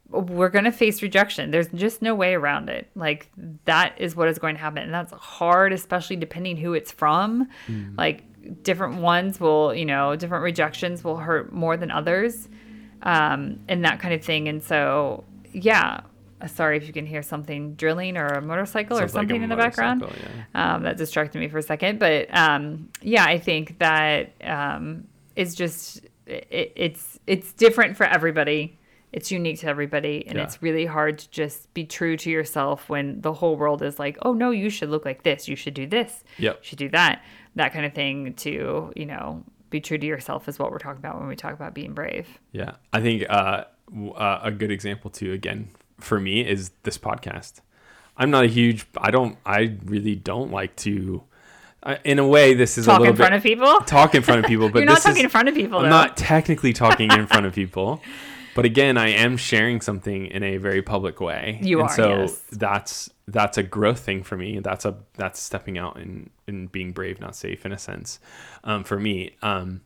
we're 0.09 0.49
going 0.49 0.65
to 0.65 0.71
face 0.71 1.03
rejection. 1.03 1.51
There's 1.51 1.67
just 1.67 2.01
no 2.01 2.15
way 2.15 2.33
around 2.33 2.69
it. 2.69 2.89
Like 2.95 3.29
that 3.65 3.93
is 3.99 4.15
what 4.15 4.27
is 4.27 4.39
going 4.39 4.55
to 4.55 4.61
happen, 4.61 4.81
and 4.81 4.93
that's 4.93 5.13
hard, 5.13 5.71
especially 5.71 6.15
depending 6.15 6.57
who 6.57 6.73
it's 6.73 6.91
from. 6.91 7.47
Mm. 7.67 7.95
Like 7.95 8.23
different 8.63 9.01
ones 9.01 9.39
will, 9.39 9.71
you 9.75 9.85
know, 9.85 10.15
different 10.15 10.43
rejections 10.43 11.03
will 11.03 11.17
hurt 11.17 11.53
more 11.53 11.77
than 11.77 11.91
others 11.91 12.49
um, 13.03 13.59
and 13.67 13.85
that 13.85 13.99
kind 13.99 14.13
of 14.13 14.23
thing. 14.23 14.47
And 14.47 14.63
so, 14.63 15.23
yeah, 15.51 16.01
uh, 16.41 16.47
sorry 16.47 16.77
if 16.77 16.87
you 16.87 16.93
can 16.93 17.05
hear 17.05 17.21
something 17.21 17.75
drilling 17.75 18.17
or 18.17 18.27
a 18.27 18.41
motorcycle 18.41 18.97
Sounds 18.97 19.11
or 19.11 19.13
something 19.13 19.37
like 19.37 19.43
in 19.43 19.49
the 19.49 19.55
background. 19.55 20.03
Yeah. 20.55 20.75
Um, 20.75 20.83
that 20.83 20.97
distracted 20.97 21.39
me 21.39 21.47
for 21.47 21.57
a 21.57 21.63
second, 21.63 21.99
but 21.99 22.27
um, 22.35 22.89
yeah, 23.01 23.25
I 23.25 23.39
think 23.39 23.79
that 23.79 24.33
um, 24.43 25.07
it's 25.35 25.55
just 25.55 26.01
it, 26.25 26.73
it's 26.75 27.19
it's 27.27 27.53
different 27.53 27.97
for 27.97 28.05
everybody. 28.05 28.77
It's 29.11 29.31
unique 29.31 29.59
to 29.59 29.67
everybody, 29.67 30.25
and 30.27 30.37
yeah. 30.37 30.43
it's 30.43 30.61
really 30.61 30.87
hard 30.87 31.19
to 31.19 31.29
just 31.29 31.71
be 31.75 31.85
true 31.85 32.17
to 32.17 32.31
yourself 32.31 32.89
when 32.89 33.21
the 33.21 33.31
whole 33.31 33.55
world 33.55 33.83
is 33.83 33.99
like, 33.99 34.17
"Oh 34.23 34.33
no, 34.33 34.49
you 34.49 34.69
should 34.69 34.89
look 34.89 35.05
like 35.05 35.23
this. 35.23 35.47
You 35.47 35.55
should 35.55 35.75
do 35.75 35.85
this. 35.85 36.23
Yep. 36.39 36.55
You 36.55 36.59
should 36.63 36.79
do 36.79 36.89
that." 36.89 37.23
That 37.55 37.73
kind 37.73 37.85
of 37.85 37.93
thing. 37.93 38.33
To 38.33 38.91
you 38.95 39.05
know, 39.05 39.43
be 39.73 39.81
true 39.81 39.97
to 39.97 40.05
yourself 40.05 40.47
is 40.47 40.57
what 40.57 40.71
we're 40.71 40.77
talking 40.77 40.99
about 40.99 41.19
when 41.19 41.27
we 41.27 41.35
talk 41.35 41.53
about 41.53 41.73
being 41.73 41.93
brave. 41.93 42.39
Yeah. 42.53 42.75
I 42.93 43.01
think 43.01 43.25
uh, 43.29 43.65
uh, 44.15 44.39
a 44.43 44.51
good 44.51 44.71
example 44.71 45.09
too, 45.09 45.33
again, 45.33 45.69
for 45.99 46.19
me 46.19 46.47
is 46.47 46.71
this 46.83 46.97
podcast. 46.97 47.59
I'm 48.15 48.29
not 48.29 48.45
a 48.45 48.47
huge, 48.47 48.85
I 48.95 49.11
don't, 49.11 49.37
I 49.45 49.75
really 49.83 50.15
don't 50.15 50.51
like 50.51 50.75
to, 50.77 51.23
uh, 51.81 51.95
in 52.05 52.19
a 52.19 52.27
way, 52.27 52.53
this 52.53 52.77
is 52.77 52.85
talk 52.85 52.99
a 52.99 53.01
little 53.01 53.13
in 53.13 53.17
front 53.17 53.31
bit, 53.31 53.37
of 53.37 53.43
people. 53.43 53.79
Talk 53.81 54.13
in 54.13 54.21
front 54.21 54.45
of 54.45 54.45
people, 54.45 54.69
but 54.71 54.79
you're 54.79 54.85
not 54.85 55.01
talking 55.01 55.17
is, 55.17 55.23
in 55.23 55.29
front 55.29 55.49
of 55.49 55.55
people. 55.55 55.79
I'm 55.79 55.89
not 55.89 56.15
technically 56.15 56.71
talking 56.71 57.11
in 57.11 57.25
front 57.25 57.47
of 57.47 57.53
people, 57.53 58.01
but 58.55 58.65
again, 58.65 58.97
I 58.97 59.09
am 59.09 59.37
sharing 59.37 59.81
something 59.81 60.27
in 60.27 60.43
a 60.43 60.57
very 60.57 60.81
public 60.81 61.19
way. 61.19 61.59
You 61.61 61.79
and 61.79 61.89
are, 61.89 61.95
so 61.95 62.19
yes. 62.21 62.41
that's 62.51 63.09
that's 63.27 63.57
a 63.57 63.63
growth 63.63 63.99
thing 63.99 64.23
for 64.23 64.37
me. 64.37 64.59
That's 64.59 64.85
a 64.85 64.95
that's 65.15 65.39
stepping 65.41 65.77
out 65.77 65.97
and 65.97 66.29
and 66.47 66.71
being 66.71 66.91
brave, 66.91 67.19
not 67.19 67.35
safe, 67.35 67.65
in 67.65 67.71
a 67.71 67.77
sense, 67.77 68.19
um, 68.63 68.83
for 68.83 68.99
me. 68.99 69.35
Um, 69.41 69.81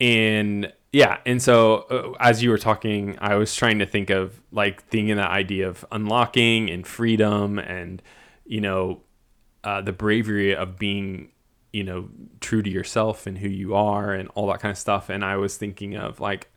and 0.00 0.72
yeah, 0.92 1.18
and 1.26 1.42
so 1.42 1.86
uh, 1.90 2.12
as 2.20 2.42
you 2.42 2.50
were 2.50 2.58
talking, 2.58 3.18
I 3.20 3.36
was 3.36 3.54
trying 3.54 3.78
to 3.80 3.86
think 3.86 4.10
of 4.10 4.40
like 4.50 4.84
thinking 4.84 5.16
that 5.16 5.30
idea 5.30 5.68
of 5.68 5.84
unlocking 5.92 6.70
and 6.70 6.86
freedom, 6.86 7.58
and 7.58 8.02
you 8.44 8.60
know, 8.60 9.02
uh, 9.64 9.82
the 9.82 9.92
bravery 9.92 10.54
of 10.54 10.78
being 10.78 11.30
you 11.72 11.84
know 11.84 12.08
true 12.40 12.62
to 12.62 12.70
yourself 12.70 13.26
and 13.26 13.36
who 13.36 13.48
you 13.48 13.74
are 13.74 14.14
and 14.14 14.30
all 14.34 14.46
that 14.46 14.60
kind 14.60 14.72
of 14.72 14.78
stuff. 14.78 15.10
And 15.10 15.24
I 15.24 15.36
was 15.36 15.56
thinking 15.56 15.96
of 15.96 16.20
like 16.20 16.50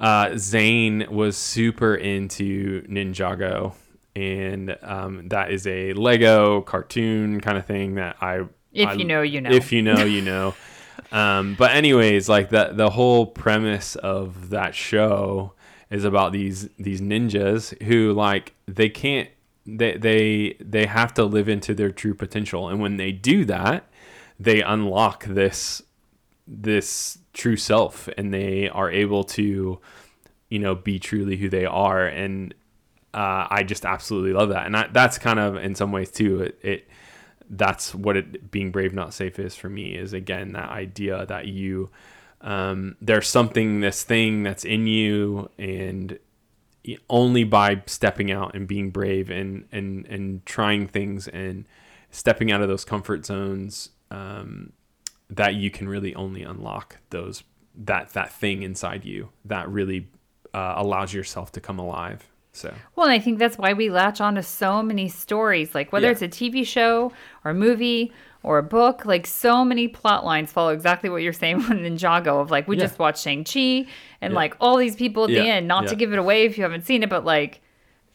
uh, 0.00 0.36
Zane 0.36 1.06
was 1.10 1.36
super 1.36 1.94
into 1.94 2.82
Ninjago, 2.82 3.74
and 4.14 4.76
um, 4.82 5.28
that 5.28 5.50
is 5.50 5.66
a 5.66 5.92
Lego 5.94 6.62
cartoon 6.62 7.40
kind 7.40 7.58
of 7.58 7.66
thing 7.66 7.94
that 7.94 8.16
I. 8.20 8.44
If 8.72 8.88
I, 8.88 8.92
you 8.94 9.04
know, 9.04 9.22
you 9.22 9.40
know. 9.40 9.50
If 9.50 9.72
you 9.72 9.82
know, 9.82 10.04
you 10.04 10.22
know. 10.22 10.54
um, 11.12 11.54
but 11.58 11.72
anyways, 11.72 12.28
like 12.28 12.50
the 12.50 12.70
the 12.72 12.90
whole 12.90 13.26
premise 13.26 13.96
of 13.96 14.50
that 14.50 14.74
show 14.74 15.52
is 15.90 16.04
about 16.04 16.32
these 16.32 16.68
these 16.78 17.00
ninjas 17.00 17.80
who 17.84 18.12
like 18.12 18.54
they 18.66 18.88
can't 18.88 19.30
they 19.66 19.96
they 19.96 20.56
they 20.60 20.86
have 20.86 21.14
to 21.14 21.24
live 21.24 21.48
into 21.48 21.74
their 21.74 21.90
true 21.90 22.14
potential, 22.14 22.68
and 22.68 22.80
when 22.80 22.98
they 22.98 23.12
do 23.12 23.44
that, 23.46 23.84
they 24.38 24.62
unlock 24.62 25.24
this 25.24 25.82
this 26.46 27.18
true 27.36 27.56
self 27.56 28.08
and 28.16 28.32
they 28.32 28.68
are 28.70 28.90
able 28.90 29.22
to 29.22 29.78
you 30.48 30.58
know 30.58 30.74
be 30.74 30.98
truly 30.98 31.36
who 31.36 31.48
they 31.48 31.66
are. 31.66 32.06
And 32.06 32.54
uh, 33.14 33.46
i 33.50 33.62
just 33.62 33.86
absolutely 33.86 34.32
love 34.32 34.48
that. 34.50 34.66
And 34.66 34.76
I, 34.76 34.88
that's 34.92 35.18
kind 35.18 35.38
of 35.38 35.56
in 35.56 35.74
some 35.74 35.92
ways 35.92 36.10
too 36.10 36.42
it, 36.42 36.58
it 36.62 36.88
that's 37.48 37.94
what 37.94 38.16
it 38.16 38.50
being 38.50 38.70
brave 38.72 38.92
not 38.92 39.14
safe 39.14 39.38
is 39.38 39.54
for 39.54 39.68
me 39.68 39.94
is 39.94 40.12
again 40.12 40.52
that 40.52 40.68
idea 40.68 41.24
that 41.26 41.46
you 41.46 41.90
um, 42.40 42.96
there's 43.00 43.28
something 43.28 43.80
this 43.80 44.02
thing 44.02 44.42
that's 44.42 44.64
in 44.64 44.86
you 44.86 45.50
and 45.58 46.18
only 47.08 47.44
by 47.44 47.82
stepping 47.86 48.30
out 48.30 48.54
and 48.54 48.66
being 48.66 48.90
brave 48.90 49.30
and 49.30 49.66
and 49.72 50.06
and 50.06 50.44
trying 50.46 50.86
things 50.86 51.28
and 51.28 51.66
stepping 52.10 52.50
out 52.52 52.62
of 52.62 52.68
those 52.68 52.84
comfort 52.84 53.26
zones 53.26 53.90
um, 54.10 54.72
that 55.30 55.54
you 55.54 55.70
can 55.70 55.88
really 55.88 56.14
only 56.14 56.42
unlock 56.42 56.98
those 57.10 57.42
that 57.76 58.10
that 58.10 58.32
thing 58.32 58.62
inside 58.62 59.04
you 59.04 59.30
that 59.44 59.68
really 59.68 60.08
uh, 60.54 60.74
allows 60.76 61.12
yourself 61.12 61.52
to 61.52 61.60
come 61.60 61.78
alive. 61.78 62.28
So 62.52 62.74
well, 62.94 63.08
I 63.08 63.18
think 63.18 63.38
that's 63.38 63.58
why 63.58 63.74
we 63.74 63.90
latch 63.90 64.20
on 64.20 64.36
to 64.36 64.42
so 64.42 64.82
many 64.82 65.08
stories, 65.08 65.74
like 65.74 65.92
whether 65.92 66.06
yeah. 66.06 66.12
it's 66.12 66.22
a 66.22 66.28
TV 66.28 66.66
show 66.66 67.12
or 67.44 67.50
a 67.50 67.54
movie 67.54 68.12
or 68.42 68.56
a 68.58 68.62
book, 68.62 69.04
like 69.04 69.26
so 69.26 69.62
many 69.62 69.88
plot 69.88 70.24
lines 70.24 70.52
follow 70.52 70.70
exactly 70.70 71.10
what 71.10 71.20
you're 71.20 71.34
saying 71.34 71.56
with 71.58 71.66
Ninjago 71.66 72.40
of 72.40 72.50
like 72.50 72.66
we 72.66 72.76
yeah. 72.76 72.84
just 72.84 72.98
watched 72.98 73.22
Shang-Chi 73.22 73.86
and 74.20 74.32
yeah. 74.32 74.36
like 74.36 74.56
all 74.58 74.78
these 74.78 74.96
people 74.96 75.24
at 75.24 75.30
the 75.30 75.40
end, 75.40 75.68
not 75.68 75.88
to 75.88 75.96
give 75.96 76.12
it 76.14 76.18
away 76.18 76.44
if 76.44 76.56
you 76.56 76.62
haven't 76.62 76.86
seen 76.86 77.02
it, 77.02 77.10
but 77.10 77.26
like 77.26 77.60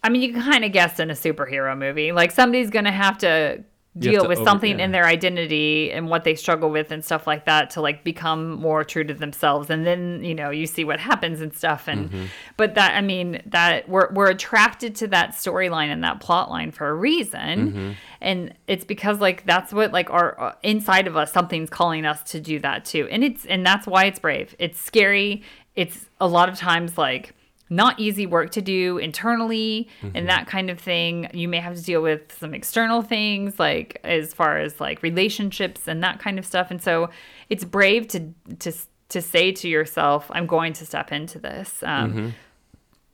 I 0.03 0.09
mean 0.09 0.23
you 0.23 0.33
can 0.33 0.41
kind 0.41 0.65
of 0.65 0.71
guessed 0.71 0.99
in 0.99 1.11
a 1.11 1.13
superhero 1.13 1.77
movie. 1.77 2.11
Like 2.11 2.31
somebody's 2.31 2.71
gonna 2.71 2.91
have 2.91 3.19
to 3.19 3.63
deal 3.97 4.25
with 4.25 4.37
over, 4.39 4.45
something 4.49 4.79
yeah. 4.79 4.85
in 4.85 4.91
their 4.91 5.05
identity 5.05 5.91
and 5.91 6.07
what 6.07 6.23
they 6.23 6.33
struggle 6.33 6.69
with 6.69 6.91
and 6.91 7.03
stuff 7.03 7.27
like 7.27 7.45
that 7.45 7.69
to 7.71 7.81
like 7.81 8.05
become 8.05 8.51
more 8.51 8.85
true 8.85 9.03
to 9.03 9.13
themselves 9.13 9.69
and 9.69 9.85
then 9.85 10.23
you 10.23 10.33
know 10.33 10.49
you 10.49 10.65
see 10.65 10.85
what 10.85 10.97
happens 10.97 11.41
and 11.41 11.53
stuff 11.53 11.89
and 11.89 12.09
mm-hmm. 12.09 12.25
but 12.55 12.75
that 12.75 12.95
i 12.95 13.01
mean 13.01 13.41
that 13.45 13.89
we're, 13.89 14.09
we're 14.13 14.29
attracted 14.29 14.95
to 14.95 15.07
that 15.07 15.31
storyline 15.31 15.87
and 15.87 16.05
that 16.05 16.21
plot 16.21 16.49
line 16.49 16.71
for 16.71 16.87
a 16.87 16.93
reason 16.93 17.71
mm-hmm. 17.71 17.91
and 18.21 18.53
it's 18.65 18.85
because 18.85 19.19
like 19.19 19.45
that's 19.45 19.73
what 19.73 19.91
like 19.91 20.09
our 20.09 20.39
uh, 20.39 20.55
inside 20.63 21.05
of 21.05 21.17
us 21.17 21.33
something's 21.33 21.69
calling 21.69 22.05
us 22.05 22.23
to 22.23 22.39
do 22.39 22.59
that 22.59 22.85
too 22.85 23.09
and 23.11 23.25
it's 23.25 23.45
and 23.45 23.65
that's 23.65 23.85
why 23.85 24.05
it's 24.05 24.19
brave 24.19 24.55
it's 24.57 24.79
scary 24.79 25.43
it's 25.75 26.05
a 26.21 26.27
lot 26.27 26.47
of 26.47 26.57
times 26.57 26.97
like 26.97 27.35
not 27.71 27.97
easy 27.99 28.25
work 28.25 28.51
to 28.51 28.61
do 28.61 28.97
internally 28.97 29.87
mm-hmm. 30.01 30.15
and 30.15 30.27
that 30.29 30.45
kind 30.45 30.69
of 30.69 30.77
thing. 30.77 31.29
You 31.33 31.47
may 31.47 31.59
have 31.59 31.75
to 31.75 31.81
deal 31.81 32.01
with 32.01 32.37
some 32.37 32.53
external 32.53 33.01
things 33.01 33.57
like 33.57 33.99
as 34.03 34.33
far 34.33 34.57
as 34.57 34.81
like 34.81 35.01
relationships 35.01 35.87
and 35.87 36.03
that 36.03 36.19
kind 36.19 36.37
of 36.37 36.45
stuff. 36.45 36.69
And 36.69 36.83
so 36.83 37.09
it's 37.49 37.63
brave 37.63 38.09
to 38.09 38.33
to 38.59 38.73
to 39.09 39.21
say 39.21 39.51
to 39.53 39.67
yourself, 39.67 40.27
I'm 40.31 40.47
going 40.47 40.73
to 40.73 40.85
step 40.85 41.11
into 41.11 41.39
this. 41.39 41.81
Um, 41.83 42.11
mm-hmm. 42.11 42.29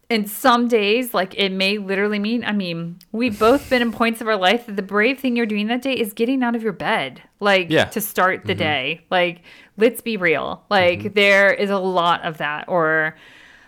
And 0.10 0.30
some 0.30 0.68
days, 0.68 1.14
like 1.14 1.36
it 1.36 1.52
may 1.52 1.78
literally 1.78 2.20
mean, 2.20 2.44
I 2.44 2.52
mean, 2.52 2.98
we've 3.12 3.38
both 3.48 3.70
been 3.70 3.84
in 3.84 3.92
points 3.92 4.22
of 4.22 4.28
our 4.28 4.38
life 4.38 4.66
that 4.66 4.76
the 4.76 4.82
brave 4.82 5.20
thing 5.20 5.36
you're 5.36 5.46
doing 5.46 5.68
that 5.68 5.84
day 5.84 5.94
is 5.94 6.14
getting 6.14 6.42
out 6.42 6.56
of 6.56 6.64
your 6.64 6.74
bed, 6.74 7.22
like 7.40 7.70
yeah. 7.70 7.86
to 7.86 8.02
start 8.02 8.46
the 8.46 8.54
mm-hmm. 8.54 8.60
day. 8.60 9.02
Like, 9.12 9.44
let's 9.78 10.02
be 10.02 10.18
real. 10.18 10.64
Like, 10.72 11.00
mm-hmm. 11.00 11.14
there 11.14 11.54
is 11.54 11.70
a 11.70 11.78
lot 11.78 12.26
of 12.26 12.38
that. 12.40 12.66
Or, 12.68 13.16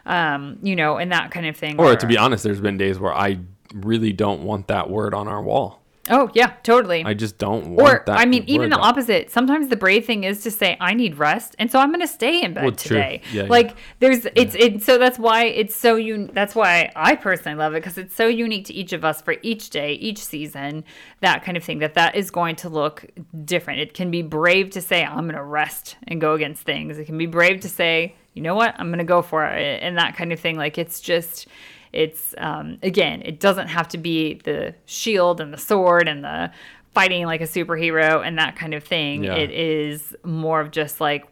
um, 0.06 0.60
you 0.62 0.76
know, 0.76 0.98
and 0.98 1.12
that 1.12 1.32
kind 1.32 1.46
of 1.46 1.56
thing. 1.58 1.80
Or, 1.80 1.96
to 1.96 2.08
be 2.08 2.18
honest, 2.18 2.44
there's 2.44 2.62
been 2.62 2.78
days 2.78 3.00
where 3.00 3.14
I 3.14 3.40
really 3.74 4.14
don't 4.14 4.44
want 4.44 4.68
that 4.68 4.90
word 4.90 5.14
on 5.14 5.28
our 5.28 5.42
wall. 5.42 5.80
Oh 6.10 6.30
yeah, 6.34 6.54
totally. 6.64 7.04
I 7.06 7.14
just 7.14 7.38
don't 7.38 7.76
want 7.76 7.82
or 7.82 8.04
that. 8.08 8.18
I 8.18 8.26
mean, 8.26 8.44
even 8.48 8.72
the 8.72 8.78
opposite. 8.78 9.30
Sometimes 9.30 9.68
the 9.68 9.76
brave 9.76 10.06
thing 10.06 10.24
is 10.24 10.42
to 10.42 10.52
say, 10.52 10.76
"I 10.80 10.96
need 10.96 11.18
rest," 11.18 11.56
and 11.60 11.72
so 11.72 11.80
I'm 11.80 11.90
going 11.90 12.02
to 12.02 12.08
stay 12.08 12.42
in 12.42 12.54
bed 12.56 12.64
Well, 12.64 12.72
today. 12.72 13.22
Yeah, 13.32 13.44
yeah. 13.44 13.50
like 13.50 13.76
there's, 14.00 14.26
it's, 14.36 14.56
it. 14.56 14.82
So 14.82 14.98
that's 14.98 15.20
why 15.20 15.46
it's 15.46 15.76
so 15.76 15.98
un. 15.98 16.32
That's 16.34 16.56
why 16.56 16.92
I 16.96 17.16
personally 17.16 17.58
love 17.58 17.74
it 17.74 17.84
because 17.84 17.98
it's 18.00 18.16
so 18.16 18.28
unique 18.28 18.66
to 18.66 18.74
each 18.74 18.92
of 18.92 19.06
us 19.06 19.22
for 19.22 19.36
each 19.44 19.70
day, 19.70 19.94
each 19.94 20.18
season, 20.18 20.84
that 21.22 21.44
kind 21.44 21.58
of 21.58 21.64
thing. 21.64 21.78
That 21.80 21.94
that 21.94 22.16
is 22.16 22.32
going 22.32 22.56
to 22.58 22.70
look 22.70 23.06
different. 23.46 23.80
It 23.80 23.94
can 23.94 24.10
be 24.10 24.24
brave 24.24 24.72
to 24.72 24.82
say, 24.82 25.06
"I'm 25.06 25.26
going 25.26 25.36
to 25.36 25.44
rest 25.44 25.96
and 26.08 26.20
go 26.20 26.34
against 26.34 26.64
things." 26.64 26.98
It 26.98 27.06
can 27.06 27.20
be 27.20 27.28
brave 27.28 27.60
to 27.62 27.70
say, 27.70 28.16
"You 28.40 28.44
know 28.44 28.56
what? 28.56 28.74
I'm 28.80 28.88
going 28.88 29.00
to 29.00 29.04
go 29.04 29.22
for 29.22 29.46
it," 29.46 29.84
and 29.84 29.98
that 29.98 30.16
kind 30.16 30.32
of 30.32 30.40
thing. 30.40 30.56
Like 30.56 30.78
it's 30.78 31.02
just 31.02 31.48
it's 31.92 32.34
um, 32.38 32.78
again 32.84 33.22
it 33.26 33.40
doesn't 33.40 33.68
have 33.68 33.88
to 33.90 33.98
be 33.98 34.36
the 34.46 34.74
shield 34.86 35.42
and 35.42 35.52
the 35.52 35.58
sword 35.58 36.08
and 36.08 36.24
the 36.24 36.50
fighting 36.94 37.26
like 37.26 37.42
a 37.42 37.46
superhero 37.46 38.26
and 38.26 38.38
that 38.38 38.56
kind 38.56 38.74
of 38.74 38.84
thing 38.84 39.24
Yeah. 39.24 39.34
it 39.36 39.52
is 39.52 40.16
more 40.24 40.62
of 40.62 40.72
just 40.72 41.02
like 41.02 41.26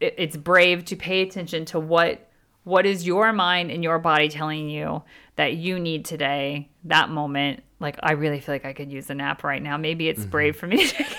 it's 0.00 0.36
brave 0.36 0.84
to 0.86 0.96
pay 0.96 1.22
attention 1.22 1.64
to 1.66 1.80
what 1.80 2.28
what 2.64 2.86
is 2.86 3.06
your 3.06 3.32
mind 3.32 3.70
and 3.70 3.82
your 3.84 3.98
body 4.00 4.28
telling 4.28 4.68
you 4.68 5.02
that 5.36 5.54
you 5.54 5.78
need 5.78 6.04
today 6.04 6.68
that 6.84 7.08
moment 7.08 7.62
like 7.80 7.96
i 8.02 8.12
really 8.12 8.40
feel 8.40 8.54
like 8.56 8.64
i 8.64 8.72
could 8.72 8.90
use 8.90 9.10
a 9.10 9.14
nap 9.14 9.42
right 9.44 9.62
now 9.62 9.76
maybe 9.76 10.08
it's 10.08 10.24
brave 10.24 10.56
for 10.56 10.66
me 10.66 10.76
to 10.86 10.92
take 10.92 11.06
a 11.06 11.10
nap 11.10 11.16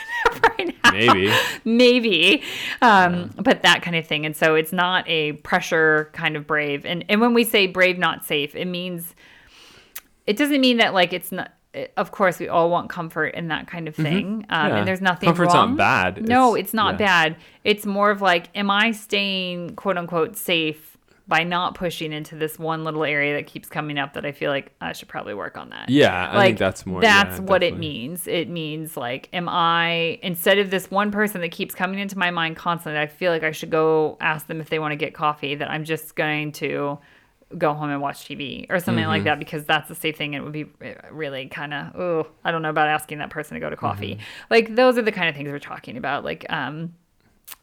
right 0.67 0.75
now 0.83 0.91
Maybe. 0.91 1.33
maybe. 1.65 2.43
Um 2.81 3.31
but 3.37 3.63
that 3.63 3.81
kind 3.81 3.95
of 3.95 4.05
thing. 4.07 4.25
And 4.25 4.35
so 4.35 4.55
it's 4.55 4.73
not 4.73 5.07
a 5.07 5.33
pressure 5.33 6.09
kind 6.13 6.35
of 6.35 6.47
brave. 6.47 6.85
And 6.85 7.05
and 7.09 7.21
when 7.21 7.33
we 7.33 7.43
say 7.43 7.67
brave 7.67 7.97
not 7.97 8.25
safe 8.25 8.55
it 8.55 8.65
means 8.65 9.15
it 10.27 10.37
doesn't 10.37 10.61
mean 10.61 10.77
that 10.77 10.93
like 10.93 11.13
it's 11.13 11.31
not 11.31 11.51
of 11.95 12.11
course 12.11 12.37
we 12.37 12.49
all 12.49 12.69
want 12.69 12.89
comfort 12.89 13.27
and 13.33 13.49
that 13.49 13.65
kind 13.67 13.87
of 13.87 13.95
thing. 13.95 14.45
Um, 14.49 14.67
Yeah. 14.67 14.75
and 14.77 14.87
there's 14.87 14.99
nothing 15.01 15.27
Comfort's 15.27 15.53
not 15.53 15.77
bad. 15.77 16.27
no 16.27 16.55
It's- 16.55 16.65
it's 16.67 16.73
not 16.73 16.93
yeah. 16.99 17.05
bad. 17.07 17.35
It's 17.63 17.85
more 17.85 18.11
of 18.11 18.21
like 18.21 18.47
am 18.55 18.69
i 18.69 18.91
staying 18.91 19.75
quote 19.75 19.97
unquote 19.97 20.35
safe 20.37 20.90
by 21.27 21.43
not 21.43 21.75
pushing 21.75 22.11
into 22.11 22.35
this 22.35 22.59
one 22.59 22.83
little 22.83 23.03
area 23.05 23.35
that 23.35 23.47
keeps 23.47 23.69
coming 23.69 23.97
up 23.97 24.13
that 24.13 24.25
i 24.25 24.31
feel 24.31 24.49
like 24.51 24.73
i 24.81 24.91
should 24.91 25.07
probably 25.07 25.33
work 25.33 25.57
on 25.57 25.69
that 25.69 25.89
Yeah, 25.89 26.29
I 26.31 26.47
think 26.47 26.57
that's 26.57 26.85
more. 26.85 26.99
that's 27.01 27.37
yeah, 27.37 27.43
what 27.45 27.63
it 27.63 27.77
means 27.77 28.27
it 28.27 28.49
means 28.49 28.97
like 28.97 29.29
am 29.31 29.47
i 29.47 30.19
instead 30.23 30.57
of 30.57 30.69
this 30.71 30.89
one 30.91 31.11
person 31.11 31.41
that 31.41 31.51
keeps 31.51 31.73
coming 31.75 31.99
into 31.99 32.17
my 32.17 32.31
mind 32.31 32.55
constantly 32.57 32.99
i 32.99 33.07
feel 33.07 33.31
like 33.31 33.43
i 33.43 33.51
should 33.51 33.69
go 33.69 34.17
ask 34.19 34.47
them 34.47 34.59
if 34.59 34.69
they 34.69 34.79
want 34.79 34.91
to 34.91 34.95
get 34.97 35.13
coffee 35.13 35.55
that 35.55 35.69
i'm 35.69 35.83
just 35.85 36.15
going 36.15 36.51
to 36.51 36.97
go 37.57 37.73
home 37.73 37.89
and 37.89 38.01
watch 38.01 38.19
tv 38.25 38.65
or 38.69 38.79
something 38.79 39.03
Mm-hmm. 39.03 39.09
like 39.11 39.23
that 39.25 39.37
because 39.39 39.63
that's 39.65 39.87
the 39.89 39.95
safe 39.95 40.17
thing 40.17 40.33
it 40.33 40.41
would 40.43 40.53
be 40.53 40.65
really 41.11 41.47
kind 41.47 41.73
of 41.73 41.95
oh 41.95 42.27
i 42.43 42.51
don't 42.51 42.61
know 42.61 42.69
about 42.69 42.87
asking 42.87 43.19
that 43.19 43.29
person 43.29 43.53
to 43.55 43.59
go 43.59 43.69
to 43.69 43.75
coffee 43.75 44.15
Mm-hmm. 44.15 44.43
like 44.49 44.75
those 44.75 44.97
are 44.97 45.01
the 45.01 45.11
kind 45.11 45.29
of 45.29 45.35
things 45.35 45.49
we're 45.49 45.59
talking 45.59 45.97
about 45.97 46.23
like 46.25 46.45
um 46.49 46.93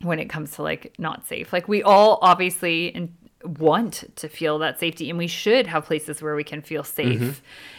when 0.02 0.18
it 0.18 0.26
comes 0.26 0.50
to 0.52 0.62
like 0.62 0.94
not 0.98 1.26
safe. 1.26 1.50
Like 1.52 1.66
we 1.66 1.82
all 1.82 2.18
obviously 2.20 2.88
in, 2.88 3.14
want 3.44 4.04
to 4.16 4.28
feel 4.28 4.58
that 4.58 4.80
safety, 4.80 5.08
and 5.10 5.18
we 5.18 5.26
should 5.28 5.66
have 5.66 5.84
places 5.84 6.20
where 6.22 6.34
we 6.34 6.44
can 6.44 6.60
feel 6.62 6.82
safe 6.84 7.20
Mm-hmm. 7.20 7.30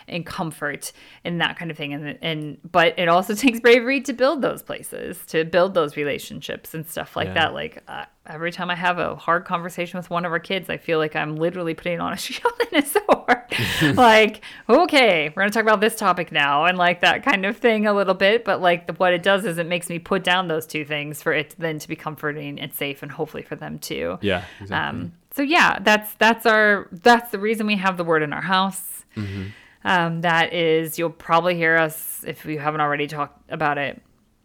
and 0.07 0.25
comfort 0.25 0.91
and 1.25 1.41
that 1.41 1.57
kind 1.57 1.69
of 1.69 1.77
thing. 1.77 1.93
And 1.93 2.17
and 2.21 2.57
but 2.71 2.97
it 2.97 3.09
also 3.09 3.35
takes 3.45 3.59
bravery 3.59 4.01
to 4.01 4.13
build 4.13 4.41
those 4.41 4.61
places, 4.63 5.19
to 5.27 5.43
build 5.45 5.73
those 5.73 5.97
relationships 5.97 6.73
and 6.73 6.87
stuff 6.87 7.15
like 7.15 7.27
Yeah. 7.27 7.33
that. 7.35 7.53
Like 7.53 7.83
uh, 7.87 8.05
every 8.25 8.51
time 8.51 8.69
I 8.69 8.75
have 8.75 8.99
a 8.99 9.15
hard 9.15 9.45
conversation 9.45 9.97
with 9.97 10.09
one 10.09 10.23
of 10.25 10.31
our 10.31 10.39
kids, 10.39 10.69
I 10.69 10.77
feel 10.77 10.97
like 10.97 11.15
I'm 11.15 11.35
literally 11.35 11.73
putting 11.73 11.99
on 11.99 12.13
a 12.13 12.17
shield 12.17 12.53
and 12.71 12.83
a 12.83 12.87
sword. 12.87 13.97
like 13.97 14.41
okay, 14.69 15.29
we're 15.35 15.41
gonna 15.41 15.51
talk 15.51 15.63
about 15.63 15.81
this 15.81 15.95
topic 15.95 16.31
now, 16.31 16.65
and 16.65 16.77
like 16.77 17.01
that 17.01 17.23
kind 17.23 17.45
of 17.45 17.57
thing 17.57 17.85
a 17.85 17.93
little 17.93 18.13
bit. 18.13 18.45
But 18.45 18.61
like 18.61 18.87
the, 18.87 18.93
what 18.93 19.13
it 19.13 19.23
does 19.23 19.43
is 19.45 19.57
it 19.57 19.67
makes 19.67 19.89
me 19.89 19.99
put 19.99 20.23
down 20.23 20.47
those 20.47 20.65
two 20.65 20.85
things 20.85 21.21
for 21.21 21.33
it 21.33 21.55
then 21.59 21.79
to 21.79 21.87
be 21.87 21.95
comforting 21.97 22.59
and 22.59 22.73
safe, 22.73 23.03
and 23.03 23.11
hopefully 23.11 23.43
for 23.43 23.55
them 23.55 23.77
too. 23.79 24.17
Yeah, 24.21 24.45
exactly. 24.61 24.99
Um, 24.99 25.13
so 25.39 25.43
yeah, 25.43 25.79
that's 25.79 26.15
that's 26.15 26.45
our 26.45 26.89
that's 26.91 27.31
the 27.31 27.39
reason 27.39 27.65
we 27.65 27.77
have 27.77 27.95
the 27.95 28.03
word 28.03 28.23
in 28.23 28.33
our 28.33 28.41
house. 28.41 29.05
Mm-hmm. 29.15 29.43
Um, 29.85 30.19
that 30.19 30.51
is, 30.51 30.99
you'll 30.99 31.11
probably 31.11 31.55
hear 31.55 31.77
us 31.77 32.25
if 32.27 32.43
we 32.43 32.57
haven't 32.57 32.81
already 32.81 33.07
talked 33.07 33.49
about 33.49 33.77
it 33.77 34.01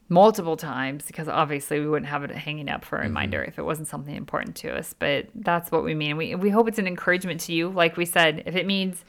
multiple 0.09 0.57
times 0.57 1.05
because 1.05 1.27
obviously 1.27 1.81
we 1.81 1.89
wouldn't 1.89 2.09
have 2.09 2.23
it 2.23 2.31
hanging 2.31 2.69
up 2.69 2.85
for 2.85 2.99
a 2.99 3.03
reminder 3.03 3.43
if 3.43 3.59
it 3.59 3.65
wasn't 3.65 3.89
something 3.89 4.15
important 4.15 4.55
to 4.55 4.73
us. 4.73 4.95
But 4.97 5.27
that's 5.35 5.73
what 5.73 5.83
we 5.83 5.97
mean. 5.97 6.17
We 6.17 6.37
we 6.37 6.51
hope 6.51 6.69
it's 6.69 6.79
an 6.79 6.87
encouragement 6.87 7.41
to 7.41 7.53
you. 7.53 7.71
Like 7.71 7.97
we 7.97 8.05
said, 8.05 8.45
if 8.47 8.55
it 8.55 8.65
means 8.65 9.05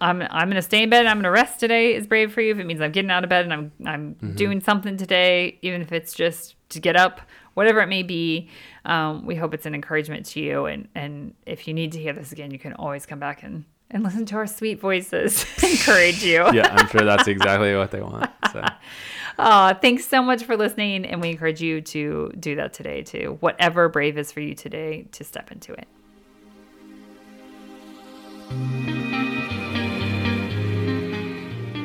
I'm 0.00 0.22
I'm 0.22 0.48
gonna 0.48 0.62
stay 0.62 0.84
in 0.84 0.90
bed. 0.90 1.04
I'm 1.06 1.18
gonna 1.18 1.32
rest 1.32 1.58
today. 1.58 1.96
Is 1.96 2.06
brave 2.06 2.32
for 2.32 2.42
you. 2.42 2.52
If 2.52 2.60
it 2.60 2.64
means 2.64 2.80
I'm 2.80 2.92
getting 2.92 3.10
out 3.10 3.24
of 3.24 3.30
bed 3.30 3.44
and 3.44 3.52
I'm 3.52 3.72
I'm 3.84 4.34
doing 4.36 4.60
something 4.60 4.96
today, 4.96 5.58
even 5.62 5.82
if 5.82 5.90
it's 5.90 6.14
just 6.14 6.54
to 6.68 6.78
get 6.78 6.94
up, 6.94 7.20
whatever 7.58 7.80
it 7.80 7.88
may 7.88 8.04
be. 8.04 8.48
Um, 8.84 9.26
we 9.26 9.34
hope 9.34 9.52
it's 9.52 9.66
an 9.66 9.74
encouragement 9.74 10.26
to 10.26 10.40
you. 10.40 10.66
And 10.66 10.86
and 10.94 11.34
if 11.44 11.66
you 11.66 11.74
need 11.74 11.90
to 11.92 11.98
hear 11.98 12.12
this 12.12 12.30
again, 12.30 12.52
you 12.52 12.58
can 12.58 12.72
always 12.74 13.04
come 13.04 13.18
back 13.18 13.42
and 13.42 13.64
and 13.90 14.04
listen 14.04 14.24
to 14.26 14.36
our 14.36 14.46
sweet 14.46 14.78
voices. 14.80 15.44
encourage 15.62 16.22
you. 16.22 16.46
yeah, 16.54 16.68
I'm 16.70 16.86
sure 16.88 17.04
that's 17.04 17.26
exactly 17.26 17.74
what 17.74 17.90
they 17.90 18.00
want. 18.00 18.30
So. 18.52 18.64
Thanks 19.82 20.06
so 20.06 20.22
much 20.22 20.44
for 20.44 20.56
listening, 20.56 21.04
and 21.04 21.20
we 21.20 21.30
encourage 21.30 21.60
you 21.60 21.80
to 21.80 22.32
do 22.38 22.54
that 22.54 22.72
today 22.72 23.02
too. 23.02 23.38
Whatever 23.40 23.88
brave 23.88 24.16
is 24.18 24.30
for 24.30 24.40
you 24.40 24.54
today, 24.54 25.08
to 25.12 25.24
step 25.24 25.50
into 25.50 25.72
it. 25.72 25.88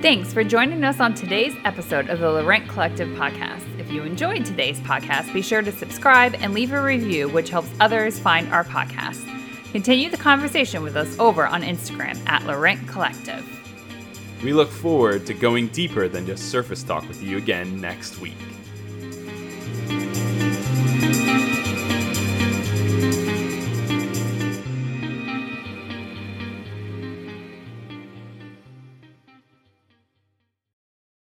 Thanks 0.04 0.34
for 0.34 0.44
joining 0.44 0.84
us 0.84 1.00
on 1.00 1.16
today's 1.16 1.56
episode 1.66 2.10
of 2.10 2.20
the 2.20 2.30
Laurent 2.30 2.68
Collective 2.68 3.08
podcast. 3.18 3.63
You 3.94 4.02
enjoyed 4.02 4.44
today's 4.44 4.80
podcast, 4.80 5.32
be 5.36 5.44
sure 5.44 5.62
to 5.62 5.72
subscribe 5.72 6.34
and 6.40 6.56
leave 6.56 6.74
a 6.74 6.82
review, 6.82 7.30
which 7.30 7.52
helps 7.52 7.70
others 7.80 8.18
find 8.18 8.52
our 8.52 8.64
podcast. 8.64 9.24
Continue 9.72 10.10
the 10.10 10.18
conversation 10.18 10.82
with 10.82 10.96
us 10.96 11.16
over 11.20 11.46
on 11.46 11.62
Instagram 11.62 12.18
at 12.28 12.44
Laurent 12.48 12.88
Collective. 12.88 13.48
We 14.44 14.52
look 14.52 14.72
forward 14.72 15.28
to 15.28 15.36
going 15.36 15.68
deeper 15.68 16.08
than 16.08 16.26
just 16.26 16.50
surface 16.50 16.82
talk 16.82 17.08
with 17.08 17.22
you 17.22 17.38
again 17.38 17.80
next 17.80 18.18
week. 18.18 18.34